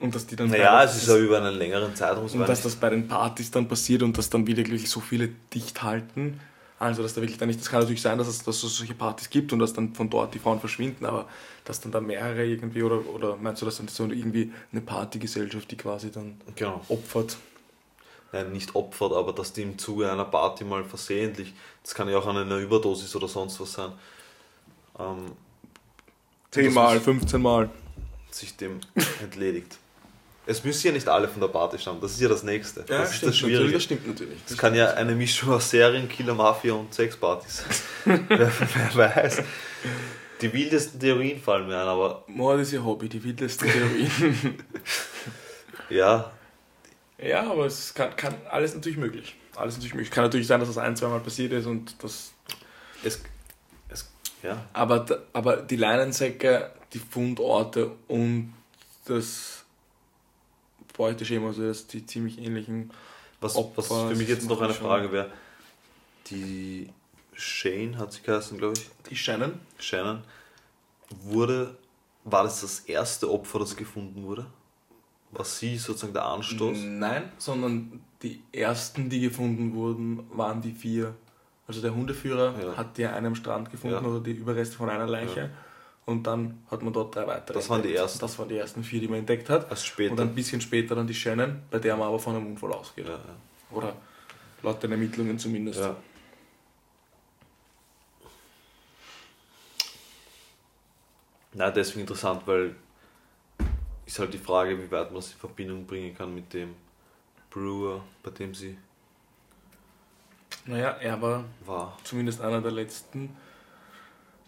[0.01, 2.27] Und dass die dann Naja, es ist ja über einen längeren Zeitraum.
[2.27, 5.29] und dass das bei den Partys dann passiert und dass dann wieder wirklich so viele
[5.53, 6.41] dicht halten.
[6.79, 8.95] Also, dass da wirklich dann nicht, das kann natürlich sein, dass es, dass es solche
[8.95, 11.27] Partys gibt und dass dann von dort die Frauen verschwinden, aber
[11.65, 15.69] dass dann da mehrere irgendwie, oder, oder meinst du, dass dann so irgendwie eine Partygesellschaft,
[15.73, 16.81] die quasi dann Genau.
[16.89, 17.37] opfert?
[18.33, 22.19] Nein, nicht opfert, aber dass die im Zuge einer Party mal versehentlich, das kann ja
[22.19, 23.93] auch an einer Überdosis oder sonst was sein,
[24.99, 25.33] ähm,
[26.51, 27.71] Zehnmal, Das ist- 15 Mal.
[28.31, 28.81] sich dem
[29.23, 29.79] entledigt.
[30.47, 32.83] Es müssen ja nicht alle von der Party stammen, das ist ja das Nächste.
[32.83, 33.73] das ist das natürlich, Schwierige.
[33.75, 34.39] das stimmt natürlich.
[34.49, 37.65] Es kann ja eine Mischung aus Serienkiller, Mafia und Sexpartys
[38.05, 38.25] sein.
[38.29, 39.43] wer, wer weiß.
[40.41, 44.09] Die wildesten Theorien fallen mir ein, aber Mord ist ihr Hobby, die wildeste Theorie.
[45.91, 46.31] ja,
[47.21, 49.37] ja, aber es kann, kann alles natürlich möglich.
[49.57, 50.11] Alles natürlich möglich.
[50.11, 52.33] Kann natürlich sein, dass das ein, zweimal passiert ist und das.
[53.03, 53.23] es,
[53.89, 54.11] es
[54.43, 58.55] ja, Aber, aber die Leinensäcke, die Fundorte und
[59.07, 59.65] das
[60.97, 62.93] Beuteschema, also das, die ziemlich ähnlichen.
[63.41, 65.31] Was, Opfer, was für mich jetzt noch eine Frage wäre,
[66.27, 66.91] die
[67.35, 69.61] Shane hat sie geheißen, glaube ich, Die Shannon?
[69.79, 70.23] Shannon,
[71.23, 71.77] wurde,
[72.25, 74.47] war das das erste Opfer, das gefunden wurde?
[75.39, 76.77] War sie sozusagen der Anstoß?
[76.83, 81.15] Nein, sondern die ersten, die gefunden wurden, waren die vier.
[81.67, 82.77] Also der Hundeführer Ja.
[82.77, 84.11] hat die an einem Strand gefunden Ja.
[84.11, 85.41] oder die Überreste von einer Leiche.
[85.41, 85.51] Ja.
[86.07, 87.55] Und dann hat man dort drei weitere.
[87.55, 88.03] Das waren die entdeckt.
[88.03, 88.19] ersten.
[88.21, 89.71] Das waren die ersten vier, die man entdeckt hat.
[89.71, 90.13] Erst später.
[90.13, 93.07] Und ein bisschen später dann die Shannon, bei der man aber von einem Unfall ausgeht.
[93.71, 93.95] Oder
[94.63, 95.81] laut den Ermittlungen zumindest.
[95.81, 95.95] Ja.
[101.53, 102.75] Na, deswegen interessant, weil
[104.09, 106.75] ist halt die Frage, wie weit man es in Verbindung bringen kann mit dem
[107.51, 108.79] Brewer, bei dem sie
[110.65, 111.99] Naja, er war war.
[112.05, 113.37] zumindest einer der letzten,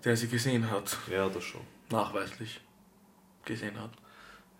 [0.03, 0.97] der sie gesehen hat.
[1.11, 1.61] Ja, das schon.
[1.91, 2.61] Nachweislich
[3.45, 3.91] gesehen hat.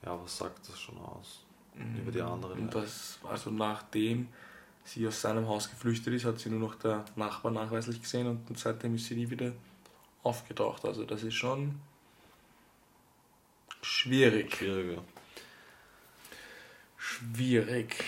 [0.05, 1.45] Ja, was sagt das schon aus?
[1.75, 2.61] Über die anderen.
[2.61, 4.29] Und das, also nachdem
[4.85, 8.59] sie aus seinem Haus geflüchtet ist, hat sie nur noch der Nachbar nachweislich gesehen und
[8.59, 9.53] seitdem ist sie nie wieder
[10.23, 10.85] aufgetaucht.
[10.85, 11.81] Also das ist schon
[13.83, 14.55] schwierig.
[14.57, 15.03] Schwieriger.
[16.97, 18.05] Schwierig.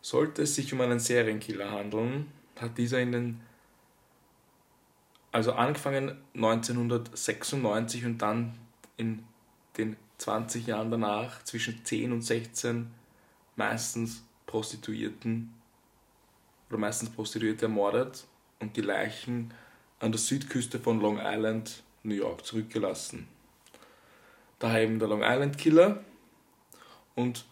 [0.00, 2.30] Sollte es sich um einen Serienkiller handeln,
[2.60, 3.40] hat dieser in den
[5.36, 8.54] also angefangen 1996 und dann
[8.96, 9.22] in
[9.76, 12.90] den 20 Jahren danach zwischen 10 und 16
[13.54, 15.52] meistens Prostituierten
[16.70, 18.26] oder meistens Prostituierte ermordet
[18.60, 19.52] und die Leichen
[20.00, 23.28] an der Südküste von Long Island, New York zurückgelassen.
[24.62, 26.02] Eben der Long Island Killer
[27.14, 27.44] und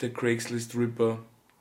[0.00, 1.18] der Craigslist Ripper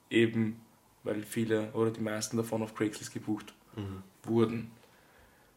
[0.09, 0.61] eben,
[1.03, 4.03] weil viele oder die meisten davon auf Craigslist gebucht Mhm.
[4.23, 4.71] wurden.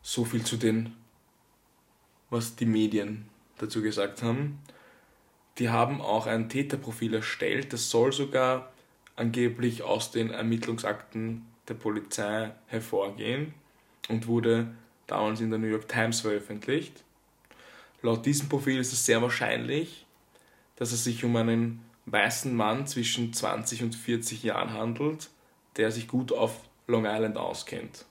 [0.03, 0.95] So viel zu den,
[2.31, 3.29] was die Medien
[3.59, 4.59] dazu gesagt haben.
[5.59, 8.73] Die haben auch ein Täterprofil erstellt, das soll sogar
[9.17, 13.55] angeblich aus den Ermittlungsakten der Polizei hervorgehen
[14.09, 14.75] und wurde
[15.07, 17.03] damals in der New York Times veröffentlicht.
[18.07, 20.07] Laut diesem Profil ist es sehr wahrscheinlich,
[20.77, 25.29] dass es sich um einen weißen Mann zwischen 20 und 40 Jahren handelt,
[25.77, 28.05] der sich gut auf Long Island auskennt.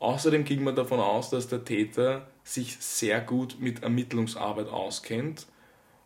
[0.00, 5.46] Außerdem ging man davon aus, dass der Täter sich sehr gut mit Ermittlungsarbeit auskennt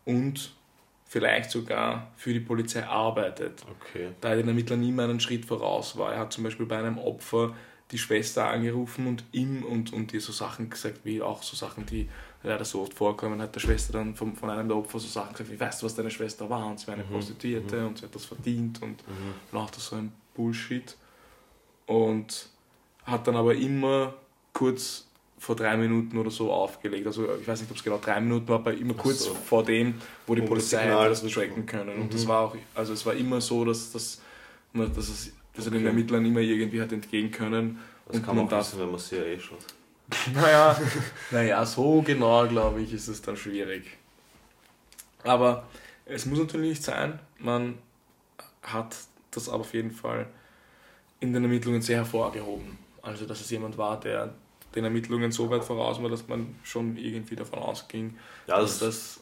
[0.04, 0.54] und
[1.04, 4.10] vielleicht sogar für die Polizei arbeitet, Okay.
[4.20, 6.12] da er den Ermittlern immer einen Schritt voraus war.
[6.12, 7.56] Er hat zum Beispiel bei einem Opfer
[7.90, 11.86] die Schwester angerufen und ihm und, und ihr so Sachen gesagt, wie auch so Sachen,
[11.86, 12.08] die
[12.42, 15.32] leider so oft vorkommen, hat der Schwester dann von, von einem der Opfer so Sachen
[15.32, 18.04] gesagt, wie weißt du, was deine Schwester war und sie war eine Prostituierte und sie
[18.06, 19.02] hat das verdient und
[19.52, 20.96] lauter so ein Bullshit.
[21.86, 22.48] Und
[23.04, 24.14] hat dann aber immer
[24.52, 25.06] kurz
[25.38, 27.06] vor drei Minuten oder so aufgelegt.
[27.06, 29.34] Also ich weiß nicht, ob es genau drei Minuten war, aber immer kurz so.
[29.34, 29.94] vor dem,
[30.26, 31.96] wo die das Polizei das tracken können.
[31.96, 32.10] Und Mhm.
[32.10, 34.20] das war auch, also es war immer so, dass, dass,
[34.74, 35.86] dass, es, dass er den Okay.
[35.88, 37.78] Ermittlern immer irgendwie hat entgehen können.
[38.06, 39.58] Das und kann man auch wissen, wenn man CIA schaut.
[40.34, 40.78] naja,
[41.30, 43.84] naja, so genau, glaube ich, ist es dann schwierig.
[45.22, 45.64] Aber
[46.06, 47.18] es muss natürlich nicht sein.
[47.38, 47.78] Man
[48.62, 48.96] hat
[49.30, 50.26] das aber auf jeden Fall
[51.20, 52.78] in den Ermittlungen sehr hervorgehoben.
[53.02, 54.34] Also, dass es jemand war, der
[54.74, 59.20] den Ermittlungen so weit voraus war, dass man schon irgendwie davon ausging, Ja, dass das,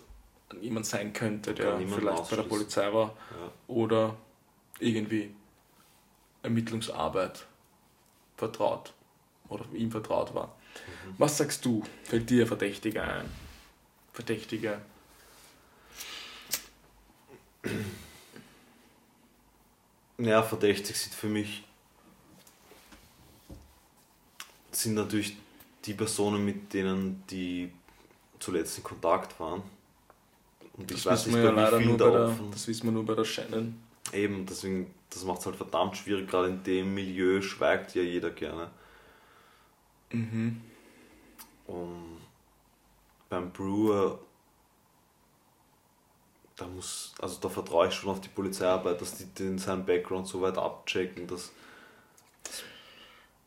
[0.48, 2.42] das jemand sein könnte, der vielleicht bei der.
[2.42, 3.50] Polizei war ja.
[3.66, 4.16] oder
[4.78, 5.34] irgendwie
[6.42, 7.46] Ermittlungsarbeit
[8.36, 8.92] vertraut
[9.48, 10.46] oder ihm vertraut war.
[11.06, 11.14] Mhm.
[11.18, 11.82] Was sagst du?
[12.04, 13.30] Fällt dir Verdächtiger ein?
[14.12, 14.80] Verdächtige.
[20.18, 21.64] Ja, verdächtig sind für mich
[24.72, 25.36] sind natürlich
[25.84, 27.70] die Personen, mit denen die
[28.38, 29.62] zuletzt in Kontakt waren.
[30.76, 32.84] Und ich Das weiß wissen nicht, wir ja leider nur der bei der, das wissen
[32.84, 33.80] wir nur bei der Shannon.
[34.12, 38.30] Eben, deswegen, das macht es halt verdammt schwierig, gerade in dem Milieu schweigt ja jeder
[38.30, 38.70] gerne.
[40.10, 40.60] Mhm.
[41.66, 42.18] Und
[43.28, 44.18] beim Brewer,
[46.56, 50.26] da muss, also da vertraue ich schon auf die Polizeiarbeit, dass die den seinen Background
[50.26, 51.52] so weit abchecken, dass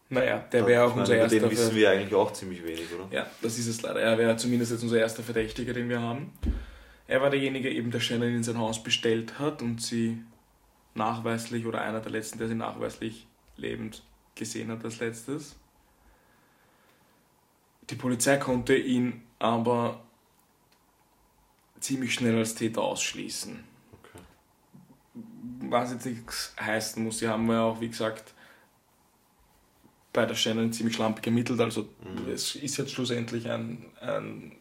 [0.09, 1.39] Naja, der wäre auch unser über erster.
[1.39, 3.07] den wissen wir eigentlich auch ziemlich wenig, oder?
[3.11, 4.01] Ja, das ist es leider.
[4.01, 6.31] Er wäre zumindest jetzt unser erster Verdächtiger, den wir haben.
[7.07, 10.23] Er war derjenige, eben der Shannon in sein Haus bestellt hat und sie
[10.93, 14.03] nachweislich oder einer der letzten, der sie nachweislich lebend
[14.35, 15.55] gesehen hat als letztes.
[17.89, 20.01] Die Polizei konnte ihn aber
[21.79, 23.63] ziemlich schnell als Täter ausschließen.
[23.93, 24.19] Okay.
[25.69, 28.33] Was jetzt nichts heißen muss, sie haben ja auch, wie gesagt,
[30.13, 31.59] bei der Shannon ziemlich schlampig ermittelt.
[31.59, 32.29] Also Mhm.
[32.31, 34.51] es ist jetzt schlussendlich ein, ein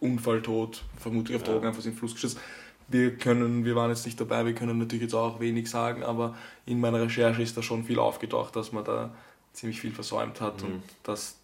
[0.00, 1.52] Unfalltod, vermutlich auf Ja.
[1.52, 2.40] Drogen einfach in den Fluss geschossen.
[2.88, 6.36] Wir können, wir waren jetzt nicht dabei, wir können natürlich jetzt auch wenig sagen, aber
[6.66, 9.14] in meiner Recherche ist da schon viel aufgetaucht, dass man da
[9.54, 10.66] ziemlich viel versäumt hat Mhm.
[10.66, 11.36] und dass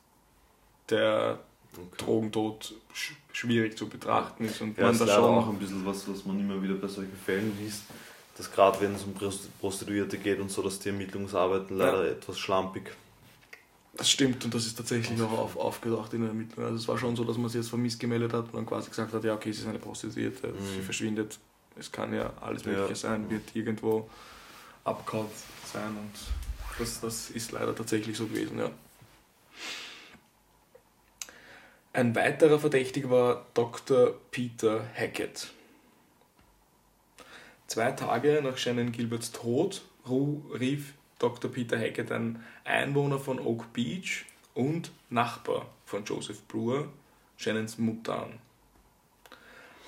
[0.91, 1.38] der
[1.72, 2.05] Okay.
[2.05, 5.86] Drogentod sch schwierig zu betrachten ist und Ja, man das da schon auch ein bisschen
[5.86, 7.84] was, was man immer wieder bei solchen Fällen liest,
[8.36, 12.41] dass gerade wenn es um Prost- Prostituierte geht und so, dass die Ermittlungsarbeiten leider etwas
[12.41, 12.91] schlampig.
[13.95, 16.64] Das stimmt und das ist tatsächlich auch auf, aufgetaucht in der Ermittlung.
[16.64, 18.91] Also es war schon so, dass man sie jetzt vermisst gemeldet hat und dann quasi
[18.91, 20.55] gesagt hat, ja okay, sie ist eine Prostituierte, Mhm.
[20.76, 21.38] sie verschwindet.
[21.78, 22.72] Es kann ja alles Ja.
[22.72, 24.11] Mögliche sein, wird irgendwo
[24.82, 25.26] abgehauen
[25.72, 26.12] sein und
[26.80, 28.70] das, das ist leider tatsächlich so gewesen, ja.
[31.93, 34.14] Ein weiterer Verdächtiger war Dr.
[34.30, 35.49] Peter Hackett.
[37.66, 41.51] Zwei Tage nach Shannon Gilberts Tod rief Dr.
[41.51, 44.24] Peter Hackett, ein Einwohner von Oak Beach
[44.55, 46.86] und Nachbar von Joseph Brewer,
[47.36, 48.38] Shannons Mutter an.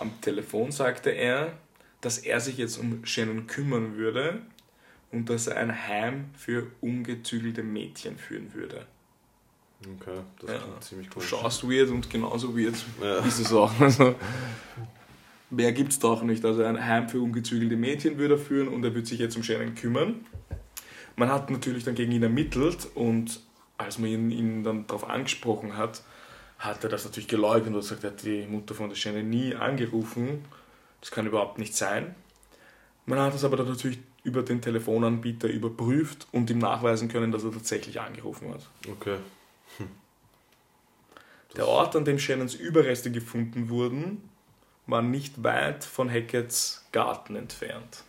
[0.00, 1.56] Am Telefon sagte er,
[2.00, 4.42] dass er sich jetzt um Shannon kümmern würde
[5.12, 8.88] und dass er ein Heim für ungezügelte Mädchen führen würde.
[10.00, 10.58] Okay, das Ja.
[10.58, 11.28] klingt ziemlich Du komisch.
[11.28, 13.18] schaust weird und genauso weird Ja.
[13.18, 13.72] ist es auch.
[13.80, 14.14] Also,
[15.50, 16.44] mehr gibt es doch nicht.
[16.44, 19.42] Also ein Heim für ungezügelte Mädchen würde er führen und er würde sich jetzt um
[19.42, 20.24] Shannon kümmern.
[21.16, 23.40] Man hat natürlich dann gegen ihn ermittelt und
[23.76, 26.02] als man ihn, ihn dann darauf angesprochen hat,
[26.58, 29.54] hat er das natürlich geleugnet und gesagt, er hat die Mutter von der Shannon nie
[29.54, 30.44] angerufen.
[31.00, 32.14] Das kann überhaupt nicht sein.
[33.04, 37.42] Man hat es aber dann natürlich über den Telefonanbieter überprüft und ihm nachweisen können, dass
[37.42, 38.68] er tatsächlich angerufen hat.
[38.88, 39.16] Okay.
[41.56, 44.28] Der Ort, an dem Shannons Überreste gefunden wurden,
[44.86, 48.04] war nicht weit von Hacketts Garten entfernt.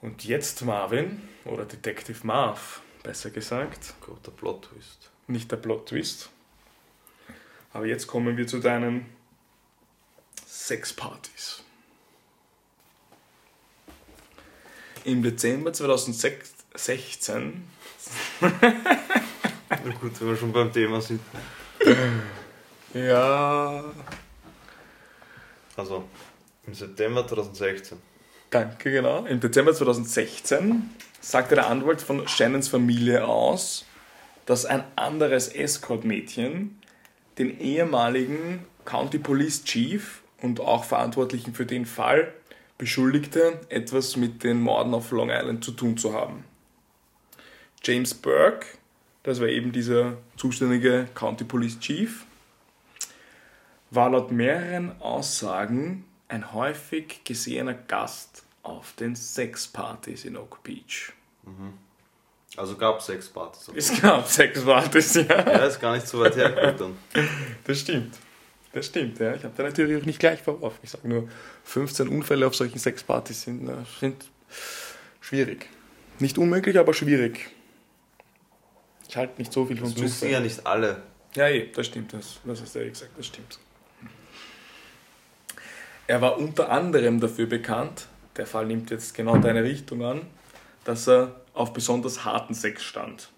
[0.00, 5.10] Und jetzt Marvin, oder Detective Marv, besser gesagt, Gott, der Plot-Twist.
[5.26, 6.30] nicht der Plot-Twist.
[7.72, 9.06] Aber jetzt kommen wir zu deinen
[10.46, 11.62] Sexpartys.
[15.04, 17.68] Im Dezember 2006, 16
[18.40, 18.50] Na
[20.00, 21.20] gut, wenn wir schon beim Thema sind.
[22.94, 23.84] Ja,
[25.76, 26.04] Also,
[26.66, 27.98] im September 2016.
[28.50, 29.24] danke, genau.
[29.26, 33.84] Im Dezember 2016 sagte der Anwalt von Shannons Familie aus,
[34.46, 36.80] dass ein anderes Escort-Mädchen
[37.38, 42.32] den ehemaligen County Police Chief und auch Verantwortlichen für den Fall
[42.78, 46.44] beschuldigte, etwas mit den Morden auf Long Island zu tun zu haben.
[47.86, 48.66] James Burke,
[49.22, 52.24] das war eben dieser zuständige County Police Chief,
[53.92, 61.12] war laut mehreren Aussagen ein häufig gesehener Gast auf den Sexpartys in Oak Beach.
[62.56, 63.70] Also gab es sechs Partys.
[63.72, 65.24] Es gab Sexpartys, ja.
[65.28, 66.96] Ja, ist gar nicht so weit hergekommen.
[67.64, 68.16] Das stimmt.
[68.72, 69.34] Das stimmt, ja.
[69.34, 70.80] Ich habe deine Theorie auch nicht gleich verworfen.
[70.82, 71.28] Ich sage nur,
[71.62, 74.24] 15 Unfälle auf solchen Sexpartys sind, äh, sind
[75.20, 75.68] schwierig.
[76.18, 77.50] Nicht unmöglich, aber schwierig.
[79.16, 80.30] Ich halte nicht so viel von Das müssen Zufall.
[80.30, 81.02] ja nicht alle.
[81.34, 82.12] Ja, eh, das stimmt.
[82.12, 83.58] Das, das hast du ja gesagt, das stimmt.
[86.06, 90.20] Er war unter anderem dafür bekannt, der Fall nimmt jetzt genau deine Richtung an,
[90.84, 93.30] dass er auf besonders harten Sex stand.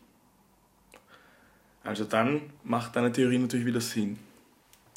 [1.84, 4.18] Also dann macht deine Theorie natürlich wieder Sinn.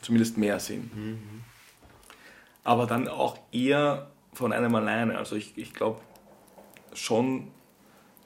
[0.01, 1.43] Zumindest mehr Sinn.
[2.63, 5.15] Aber dann auch eher von einem alleine.
[5.19, 6.01] Also ich, ich glaube
[6.95, 7.51] schon,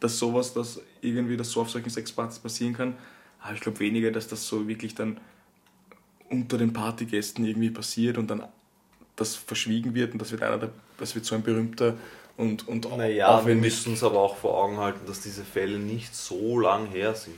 [0.06, 2.96] dass sowas, dass irgendwie das so auf solchen Sexpartys passieren kann.
[3.42, 5.20] Aber ich glaube weniger, dass das so wirklich dann
[6.30, 8.44] unter den Partygästen irgendwie passiert und dann
[9.16, 11.96] das verschwiegen wird und das wird einer der, das wird so ein berühmter
[12.38, 16.14] und, und Naja, wir müssen uns aber auch vor Augen halten, dass diese Fälle nicht
[16.16, 17.38] so lang her sind.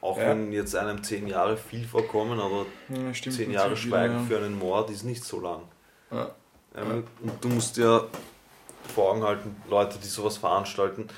[0.00, 0.28] Auch Ja.
[0.30, 4.44] wenn jetzt einem zehn Jahre viel vorkommen, aber Ja, stimmt zehn Jahre Schweigen wieder, für
[4.44, 5.62] einen Mord ist nicht so lang.
[6.10, 6.34] ja.
[6.74, 8.04] Ähm, Und du musst ja
[8.88, 11.08] vor Augen halten, Leute, die sowas veranstalten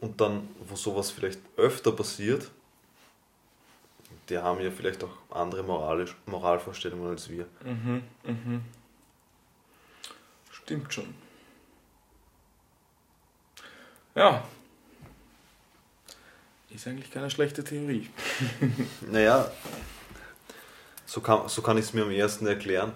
[0.00, 2.50] und dann, wo sowas vielleicht öfter passiert,
[4.28, 7.46] die haben ja vielleicht auch andere moralisch, Moralvorstellungen als wir.
[7.64, 8.64] Mhm, mhm.
[10.50, 11.14] Stimmt schon.
[14.14, 14.44] Ja.
[16.70, 18.10] Ist eigentlich keine schlechte Theorie.
[19.10, 19.50] Naja,
[21.06, 22.92] so kann, so kann ich es mir am ersten erklären,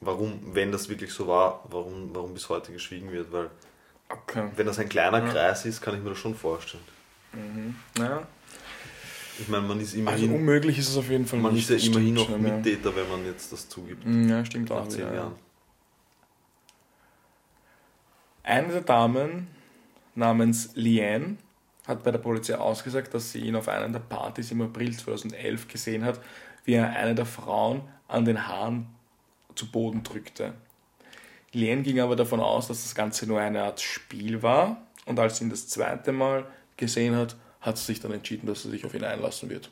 [0.00, 3.30] warum, wenn das wirklich so war, warum, warum bis heute geschwiegen wird.
[3.32, 3.50] Weil
[4.08, 4.48] Okay.
[4.56, 5.32] wenn das ein kleiner Ja.
[5.32, 6.82] Kreis ist, kann ich mir das schon vorstellen.
[7.32, 7.76] Mhm.
[7.98, 8.22] Ja.
[9.38, 11.70] Ich meine, man ist Also immerhin, unmöglich ist es auf jeden Fall man nicht.
[11.70, 12.28] ist ja immerhin noch.
[12.36, 14.04] Mittäter, wenn man jetzt das zugibt.
[14.04, 14.80] Mhm, Ja, stimmt auch.
[14.82, 15.14] Nach zehn ja.
[15.14, 15.34] Jahren.
[18.42, 19.48] Eine der Damen
[20.14, 21.36] namens Liane
[21.86, 25.68] hat bei der Polizei ausgesagt, dass sie ihn auf einer der Partys im April 2011
[25.68, 26.20] gesehen hat,
[26.64, 28.86] wie er eine der Frauen an den Haaren
[29.54, 30.54] zu Boden drückte.
[31.52, 35.38] Liane ging aber davon aus, dass das Ganze nur eine Art Spiel war und als
[35.38, 36.46] sie ihn das zweite Mal
[36.76, 39.70] gesehen hat, hat sie sich dann entschieden, dass sie sich auf ihn einlassen wird.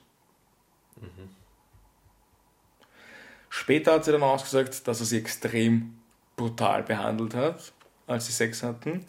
[3.49, 5.99] Später hat sie dann ausgesagt, dass er sie extrem
[6.37, 7.73] brutal behandelt hat,
[8.07, 9.07] als sie Sex hatten.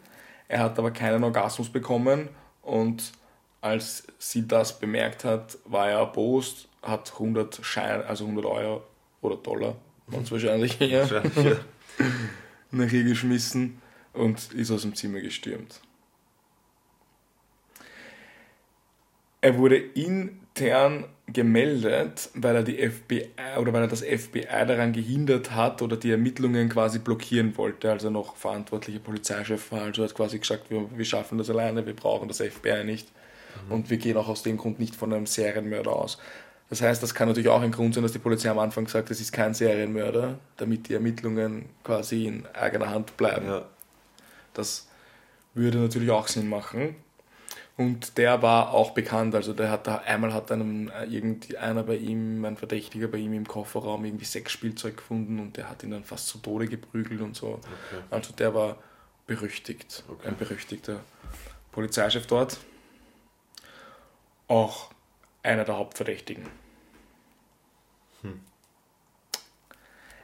[0.48, 2.28] Er hat aber keinen Orgasmus bekommen
[2.62, 3.12] und
[3.60, 8.82] als sie das bemerkt hat, war er erbost, hat 100 Schein, also 100 Euro
[9.20, 9.76] oder Dollar,
[10.12, 11.56] es wahrscheinlich eher, Wahrscheinlich, ja.
[12.70, 13.80] nach ihr geschmissen
[14.12, 15.80] und ist aus dem Zimmer gestürmt.
[19.40, 25.52] Er wurde intern gemeldet, weil er die FBI oder weil er das FBI daran gehindert
[25.52, 29.82] hat oder die Ermittlungen quasi blockieren wollte, als er noch verantwortlicher Polizeichef war.
[29.82, 33.08] Also er hat quasi gesagt, wir, wir schaffen das alleine, wir brauchen das FBI nicht.
[33.68, 36.18] Und wir gehen auch aus dem Grund nicht von einem Serienmörder aus.
[36.70, 39.10] Das heißt, das kann natürlich auch ein Grund sein, dass die Polizei am Anfang sagt,
[39.10, 43.46] es ist kein Serienmörder, damit die Ermittlungen quasi in eigener Hand bleiben.
[43.46, 43.64] ja.
[44.54, 44.88] Das
[45.54, 46.94] würde natürlich auch Sinn machen.
[47.76, 51.82] Und der war auch bekannt, also der hat da, einmal hat einem äh, irgendwie einer
[51.82, 55.90] bei ihm, ein Verdächtiger bei ihm im Kofferraum irgendwie Sexspielzeug gefunden und der hat ihn
[55.90, 57.54] dann fast zu Tode geprügelt und so.
[57.54, 58.02] Okay.
[58.10, 58.76] Also der war
[59.26, 60.28] berüchtigt, Okay.
[60.28, 61.00] ein berüchtigter
[61.72, 62.58] Polizeichef dort.
[64.48, 64.90] Auch
[65.42, 66.44] einer der Hauptverdächtigen.
[68.22, 68.40] Hm.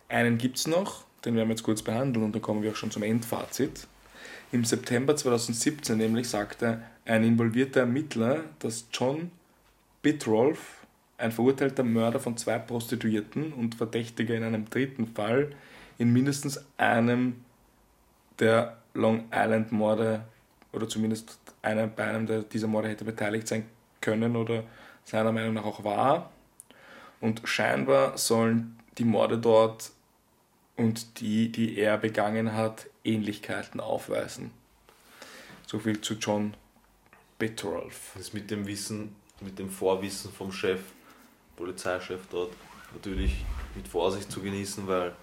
[0.08, 2.76] Einen gibt es noch, den werden wir jetzt kurz behandeln und dann kommen wir auch
[2.76, 3.86] schon zum Endfazit.
[4.52, 9.30] Im September 2017 nämlich sagte ein involvierter Ermittler, dass John
[10.02, 10.86] Bitrolf,
[11.18, 15.52] ein verurteilter Mörder von zwei Prostituierten und Verdächtiger in einem dritten Fall,
[15.98, 17.44] in mindestens einem
[18.38, 20.24] der Long Island Morde
[20.72, 23.64] oder zumindest einer, bei einem der, dieser Morde hätte beteiligt sein
[24.00, 24.62] können oder
[25.06, 26.30] seiner Meinung nach auch war.
[27.20, 29.90] Und scheinbar sollen die Morde dort
[30.76, 34.50] und die, die er begangen hat, Ähnlichkeiten aufweisen.
[35.66, 36.54] So viel zu John
[37.38, 38.10] Betrolf.
[38.14, 40.80] Das ist mit dem Wissen, mit dem Vorwissen vom Chef,
[41.56, 42.52] Polizeichef dort,
[42.92, 43.44] natürlich
[43.74, 45.14] mit Vorsicht zu genießen, weil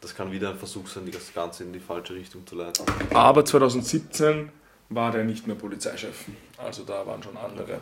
[0.00, 2.84] das kann wieder ein Versuch sein, das Ganze in die falsche Richtung zu leiten.
[3.14, 4.50] Aber 2017
[4.88, 6.26] war der nicht mehr Polizeichef.
[6.58, 7.80] Also da waren schon andere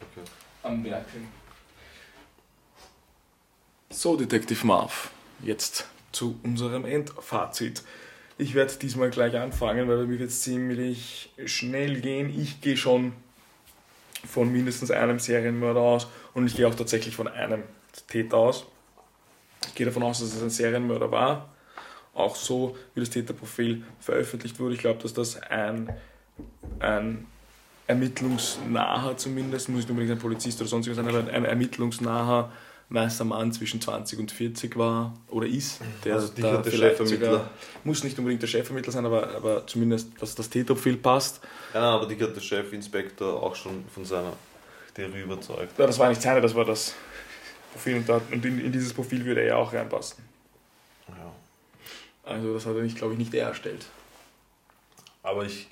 [0.00, 0.28] Okay.
[0.62, 1.28] am Werken.
[3.90, 5.10] So, Detective Marv,
[5.42, 7.82] jetzt zu unserem Endfazit.
[8.36, 12.36] Ich werde diesmal gleich anfangen, weil bei mir wird es ziemlich schnell gehen.
[12.36, 13.12] Ich gehe schon
[14.26, 17.62] von mindestens einem Serienmörder aus und ich gehe auch tatsächlich von einem
[18.08, 18.66] Täter aus.
[19.68, 21.50] Ich gehe davon aus, dass es ein Serienmörder war.
[22.14, 24.74] Auch so, wie das Täterprofil veröffentlicht wurde.
[24.74, 25.92] Ich glaube, dass das ein,
[26.80, 27.26] ein
[27.86, 32.50] ermittlungsnaher zumindest, muss nicht unbedingt ein Polizist oder sonstiges sein, aber ein ermittlungsnaher
[32.90, 35.80] weißer Mann zwischen 20 und 40 war oder ist.
[36.04, 37.30] Der Also der vielleicht Chefvermittler.
[37.32, 37.50] sogar-
[37.82, 41.40] muss nicht unbedingt der Chefvermittler sein, aber, aber zumindest, dass das Täterprofil passt.
[41.72, 44.34] Ja, aber die hat der Chefinspektor auch schon von seiner
[44.94, 45.78] Theorie überzeugt.
[45.78, 46.94] Ja, das war nicht seine, das war das
[47.72, 50.22] Profil und, da, und in, in dieses Profil würde er ja auch reinpassen.
[51.08, 51.32] Ja.
[52.30, 53.84] Also das hat er nicht, glaube ich, nicht er erstellt.
[55.22, 55.68] Aber ich.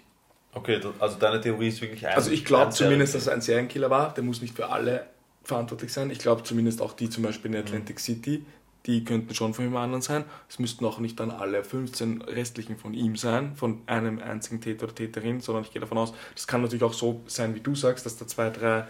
[0.55, 2.15] Okay, also deine Theorie ist wirklich ein.
[2.15, 4.13] Also ich glaube zumindest, dass er ein Serienkiller war.
[4.15, 5.07] Der muss nicht für alle
[5.45, 6.11] verantwortlich sein.
[6.11, 7.65] Ich glaube zumindest auch die zum Beispiel in Mhm.
[7.67, 8.45] Atlantic City,
[8.87, 10.25] die könnten schon von jemand anderen sein.
[10.49, 14.85] Es müssten auch nicht dann alle 15 restlichen von ihm sein, von einem einzigen Täter
[14.85, 17.75] oder Täterin, sondern ich gehe davon aus, das kann natürlich auch so sein, wie du
[17.75, 18.85] sagst, dass da zwei, drei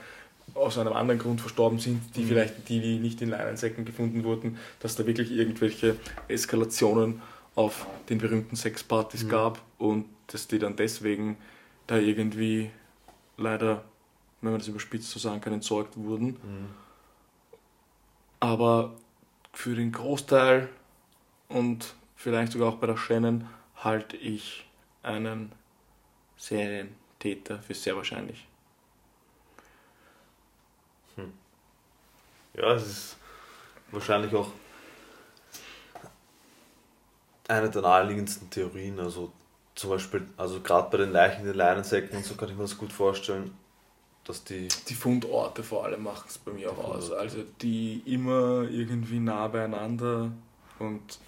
[0.55, 2.27] aus einem anderen Grund verstorben sind, die Mhm.
[2.29, 5.97] vielleicht, die, die nicht in Leinensäcken gefunden wurden, dass da wirklich irgendwelche
[6.27, 7.23] Eskalationen
[7.55, 9.29] auf den berühmten Sexpartys Mhm.
[9.29, 11.37] gab und dass die dann deswegen
[11.87, 12.71] da irgendwie
[13.37, 13.85] leider,
[14.41, 16.27] wenn man das überspitzt so sagen kann, entsorgt wurden.
[16.27, 16.69] Mhm.
[18.41, 18.95] Aber
[19.53, 20.69] für den Großteil
[21.49, 24.67] und vielleicht sogar auch bei der Shannon halte ich
[25.03, 25.53] einen
[26.37, 28.47] Serientäter für sehr wahrscheinlich.
[32.55, 33.17] Ja, es ist
[33.91, 34.51] wahrscheinlich auch
[37.49, 39.01] eine der naheliegendsten Theorien.
[39.01, 39.33] Also
[39.75, 42.63] zum Beispiel, also gerade bei den Leichen in den Leinensäcken und so kann ich mir
[42.63, 43.55] das gut vorstellen,
[44.25, 44.69] dass die.
[44.89, 47.11] Die Fundorte vor allem machen es bei mir auch aus.
[47.11, 50.33] Also die immer irgendwie nah beieinander
[50.79, 51.19] und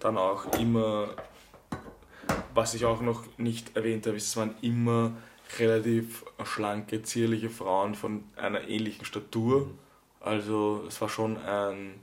[0.00, 1.08] dann auch immer,
[2.54, 5.12] was ich auch noch nicht erwähnt habe, ist, es waren immer
[5.58, 9.70] relativ schlanke, zierliche Frauen von einer ähnlichen Statur.
[10.20, 11.94] Also es war schon ein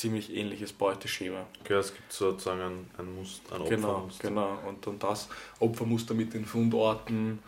[0.00, 1.46] ziemlich ähnliches Beuteschema.
[1.60, 4.28] Okay, es gibt sozusagen ein, ein Muster, ein Genau, Opfermuster.
[4.28, 4.58] genau.
[4.66, 5.28] Und, und das
[5.58, 7.38] Opfermuster mit den Fundorten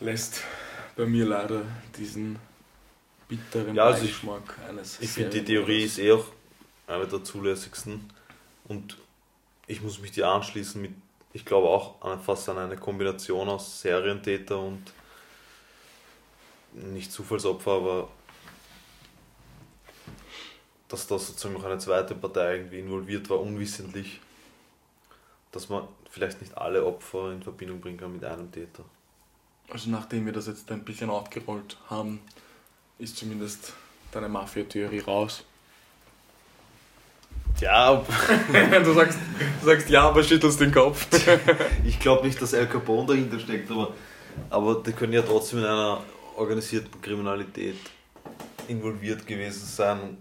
[0.00, 0.42] lässt
[0.96, 1.62] bei mir leider
[1.96, 2.38] diesen
[3.28, 5.44] bitteren Ja, also Beigeschmack eines Ich finde, die.
[5.44, 6.26] Theorie ist eh auch
[6.86, 8.10] eine der zulässigsten.
[8.68, 8.96] Und
[9.66, 10.92] ich muss mich dir anschließen mit,
[11.32, 14.82] ich glaube auch an, fast an eine Kombination aus Serientäter und
[16.72, 18.08] nicht Zufallsopfer, aber
[20.88, 24.20] dass da sozusagen noch eine zweite Partei irgendwie involviert war, unwissentlich,
[25.52, 28.84] dass man vielleicht nicht alle Opfer in Verbindung bringen kann mit einem Täter.
[29.70, 32.20] Also nachdem wir das jetzt ein bisschen aufgerollt haben,
[32.98, 33.74] ist zumindest
[34.12, 35.44] deine Mafia-Theorie raus.
[37.60, 37.96] Ja,
[38.84, 39.18] du, sagst,
[39.60, 41.06] du sagst ja, aber schüttelst den Kopf.
[41.84, 43.92] Ich glaube nicht, dass Al Capone dahinter steckt, aber,
[44.48, 46.02] aber die können ja trotzdem in einer
[46.36, 47.76] organisierten Kriminalität
[48.68, 50.18] involviert gewesen sein.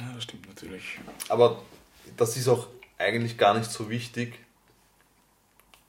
[0.00, 0.98] Ja, das stimmt natürlich.
[1.28, 1.62] aber
[2.16, 4.38] das ist auch eigentlich gar nicht so wichtig,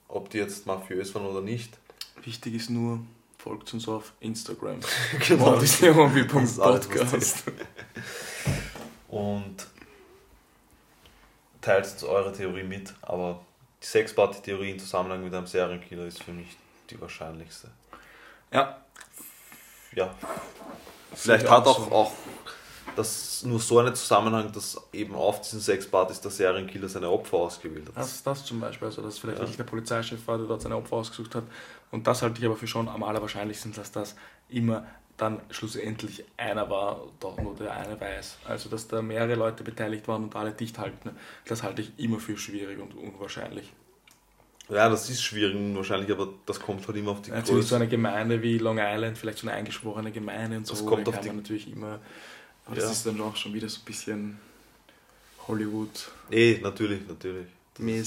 [0.08, 1.78] ob die jetzt mafiös waren oder nicht.
[2.24, 3.00] Wichtig ist nur,
[3.38, 4.80] folgt uns auf Instagram.
[5.28, 5.56] Genau.
[5.56, 5.82] Das ist
[6.58, 7.44] Podcast.
[9.08, 9.68] Und
[11.62, 13.44] teilt uns eure Theorie mit, aber
[13.82, 16.58] die Sexparty-Theorie in Zusammenhang mit einem Serienkiller ist für mich
[16.90, 17.70] die wahrscheinlichste.
[18.52, 18.82] Ja,
[19.94, 20.14] Ja,
[21.14, 22.12] Vielleicht hat auch, auch
[22.96, 27.88] das nur so einen Zusammenhang, dass eben auf diesen Sexpartys der Serienkiller seine Opfer ausgewählt
[27.90, 27.98] hat.
[27.98, 29.44] Das, das zum Beispiel, also dass vielleicht Ja.
[29.44, 31.44] wirklich der Polizeichef war, der dort seine Opfer ausgesucht hat.
[31.92, 34.16] Und das halte ich aber für schon am allerwahrscheinlichsten, dass das
[34.50, 34.86] immer
[35.18, 38.38] dann schlussendlich einer war, doch nur der eine weiß.
[38.48, 41.12] Also dass da mehrere Leute beteiligt waren und alle dicht halten,
[41.46, 43.72] das halte ich immer für schwierig und unwahrscheinlich.
[44.70, 47.76] Ja, das ist schwierig wahrscheinlich, aber das kommt halt immer auf die Natürlich so Größe.
[47.76, 51.16] eine Gemeinde wie Long Island, vielleicht so eine eingeschworene Gemeinde und so, Das kommt auf
[51.16, 52.00] kann die- man natürlich immer,
[52.72, 52.88] aber Ja.
[52.88, 54.40] das ist dann auch schon wieder so ein bisschen
[55.48, 56.32] Hollywood-mäßig.
[56.32, 57.48] Eh, natürlich, natürlich.
[57.78, 58.04] Mhm.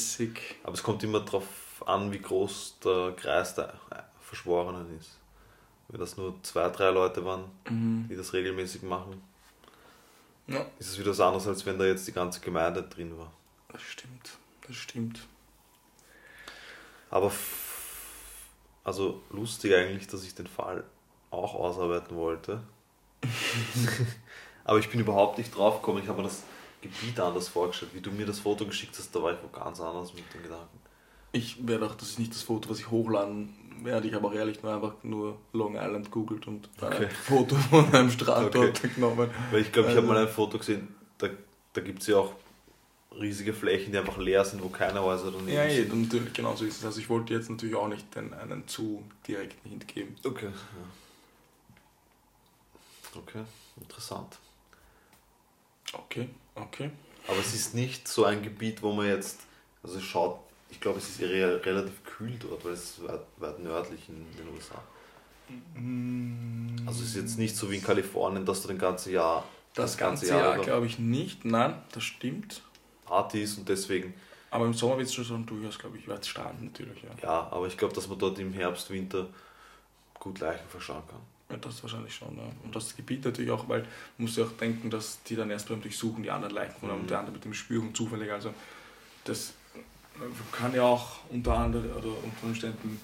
[0.63, 1.47] Aber es kommt immer darauf
[1.87, 3.75] an, wie groß der Kreis der
[4.23, 5.19] Verschworenen ist.
[5.89, 8.07] Wenn das nur zwei, drei Leute waren, Mhm.
[8.09, 9.21] die das regelmäßig machen,
[10.47, 13.33] Ja, ist es wieder was anderes, als wenn da jetzt die ganze Gemeinde drin war.
[13.73, 14.31] das stimmt,
[14.67, 15.21] das stimmt.
[17.11, 17.33] Aber
[18.85, 20.85] also lustig eigentlich, dass ich den Fall
[21.31, 22.63] auch ausarbeiten wollte.
[24.65, 26.01] Aber ich bin überhaupt nicht drauf gekommen.
[26.03, 26.43] Ich habe mir das
[26.81, 27.93] Gebiet anders vorgestellt.
[27.95, 30.43] Wie du mir das Foto geschickt hast, da war ich wo ganz anders mit den
[30.43, 30.79] Gedanken.
[31.33, 34.07] Ich werde auch, das ist nicht das Foto, was ich hochladen werde.
[34.09, 37.07] Ich habe auch ehrlich nur einfach nur Long Island googelt und Okay.
[37.07, 38.73] ein Foto von einem Strand Okay.
[38.73, 39.31] dort genommen.
[39.51, 41.29] Weil ich glaube, ich habe Also- mal ein Foto gesehen, da,
[41.73, 42.33] da gibt es ja auch
[43.21, 46.03] riesige Flächen, die einfach leer sind, wo keine Häuser daneben Ja, eh, sind.
[46.03, 46.85] natürlich, genau so ist es.
[46.85, 50.17] Also ich wollte jetzt natürlich auch nicht den, einen zu direkten Hint geben.
[50.25, 50.47] Okay.
[50.47, 50.53] Ja.
[53.21, 53.45] Okay,
[53.81, 54.39] interessant.
[55.99, 56.91] Okay, okay.
[57.27, 59.41] Aber es ist nicht so ein Gebiet, wo man jetzt,
[59.83, 60.41] also schaut,
[60.71, 64.27] ich glaube, es ist re relativ kühl dort, weil es ist weit, weit nördlich in
[64.37, 64.83] den USA.
[66.87, 69.97] Also es ist jetzt nicht so wie in Kalifornien, dass du den ganzen Jahr Das
[69.97, 71.45] ganze Jahr über glaube ich nicht.
[71.45, 72.63] Nein, das stimmt.
[73.05, 74.15] Party ist und deswegen,
[74.51, 77.11] Aber im Sommer wird es schon durchaus, glaube ich, weit Strand natürlich, ja.
[77.23, 79.27] ja, aber ich glaube, dass man dort im Herbst, Winter
[80.19, 81.21] gut Leichen verschauen kann.
[81.55, 81.59] Ja.
[81.61, 82.45] Das wahrscheinlich schon, ja.
[82.65, 83.81] Und das Gebiet natürlich auch, weil
[84.19, 86.89] man muss ja auch denken, dass die dann erst beim Durchsuchen die anderen Leichen haben
[86.95, 87.01] Mhm.
[87.03, 88.31] und der andere mit dem Spürung zufällig.
[88.33, 88.53] Also
[89.25, 89.53] das
[90.53, 93.01] kann ja auch unter anderem oder unter Umständen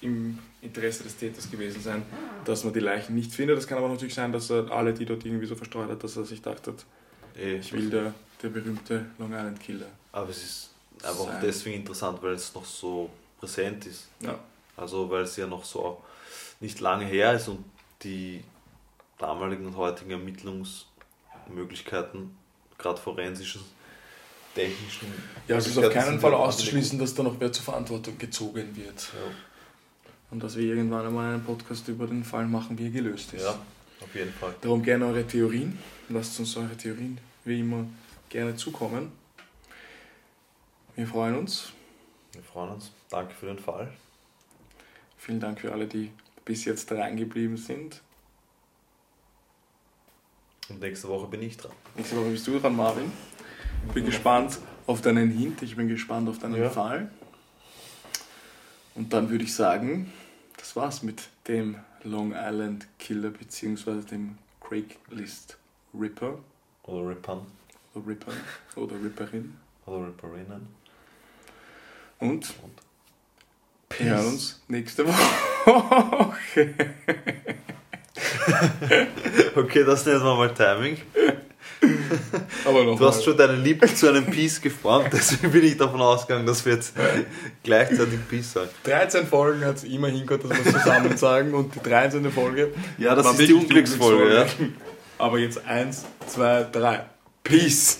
[0.00, 2.02] im Interesse des Täters gewesen sein,
[2.44, 3.56] dass man die Leichen nicht findet.
[3.56, 6.16] Das kann aber natürlich sein, dass er alle, die dort irgendwie so verstreut hat, dass
[6.16, 6.84] er sich dachte, hat,
[7.36, 9.88] Eh, ich will der, der berühmte Long Island Killer.
[10.12, 10.70] Aber es ist
[11.02, 11.40] einfach Sein.
[11.42, 14.06] deswegen interessant, weil es noch so präsent ist.
[14.20, 14.38] Ja.
[14.76, 16.00] Also weil es ja noch so
[16.60, 17.64] nicht lange her ist und
[18.02, 18.42] die
[19.18, 22.36] damaligen und heutigen Ermittlungsmöglichkeiten,
[22.78, 23.62] gerade forensischen,
[24.54, 25.08] technischen.
[25.48, 29.12] Ja, es ist auf keinen Fall auszuschließen, dass da noch wer zur Verantwortung gezogen wird.
[29.12, 29.30] Ja.
[30.30, 33.44] Und dass wir irgendwann einmal einen Podcast über den Fall machen, wie er gelöst ist.
[33.44, 33.58] ja,
[34.00, 34.54] auf jeden Fall.
[34.60, 35.78] Darum gerne eure Theorien.
[36.08, 37.86] Lasst uns eure Theorien wie immer
[38.28, 39.12] gerne zukommen.
[40.96, 41.72] Wir freuen uns.
[42.32, 42.90] Wir freuen uns.
[43.08, 43.92] Danke für den Fall.
[45.18, 46.10] Vielen Dank für alle, die
[46.44, 48.02] bis jetzt reingeblieben sind.
[50.68, 51.72] Und nächste Woche bin ich dran.
[51.94, 53.12] Nächste Woche bist du dran, Marvin.
[53.88, 56.70] Ich bin gespannt auf deinen Hint, ich bin gespannt auf deinen Ja.
[56.70, 57.10] Fall.
[58.94, 60.12] Und dann würde ich sagen,
[60.56, 64.00] das war's mit dem Long Island Killer bzw.
[64.02, 65.58] dem Craigslist
[65.98, 66.38] Ripper
[66.84, 67.46] Oder Rippern.
[67.94, 68.32] oder Ripper
[68.76, 69.56] oder Ripperin.
[69.86, 70.66] Oder Ripperinnen.
[72.20, 72.72] Und Und
[73.98, 75.14] wir hören uns nächste Woche.
[79.56, 80.98] Okay, das nennen wir mal Timing.
[82.64, 83.22] Aber noch Du hast mal.
[83.24, 86.94] schon deine Lippen zu einem Peace geformt, deswegen bin ich davon ausgegangen, dass wir jetzt
[87.62, 88.70] gleichzeitig Peace sagen.
[88.84, 92.30] 13 Folgen hat es immer hingehört, dass wir es zusammen sagen und die 13.
[92.30, 94.46] Folge Ja, das ist die Unglücksfolge, ja.
[95.18, 97.04] Aber jetzt 1, 2, 3.
[97.42, 97.98] Peace.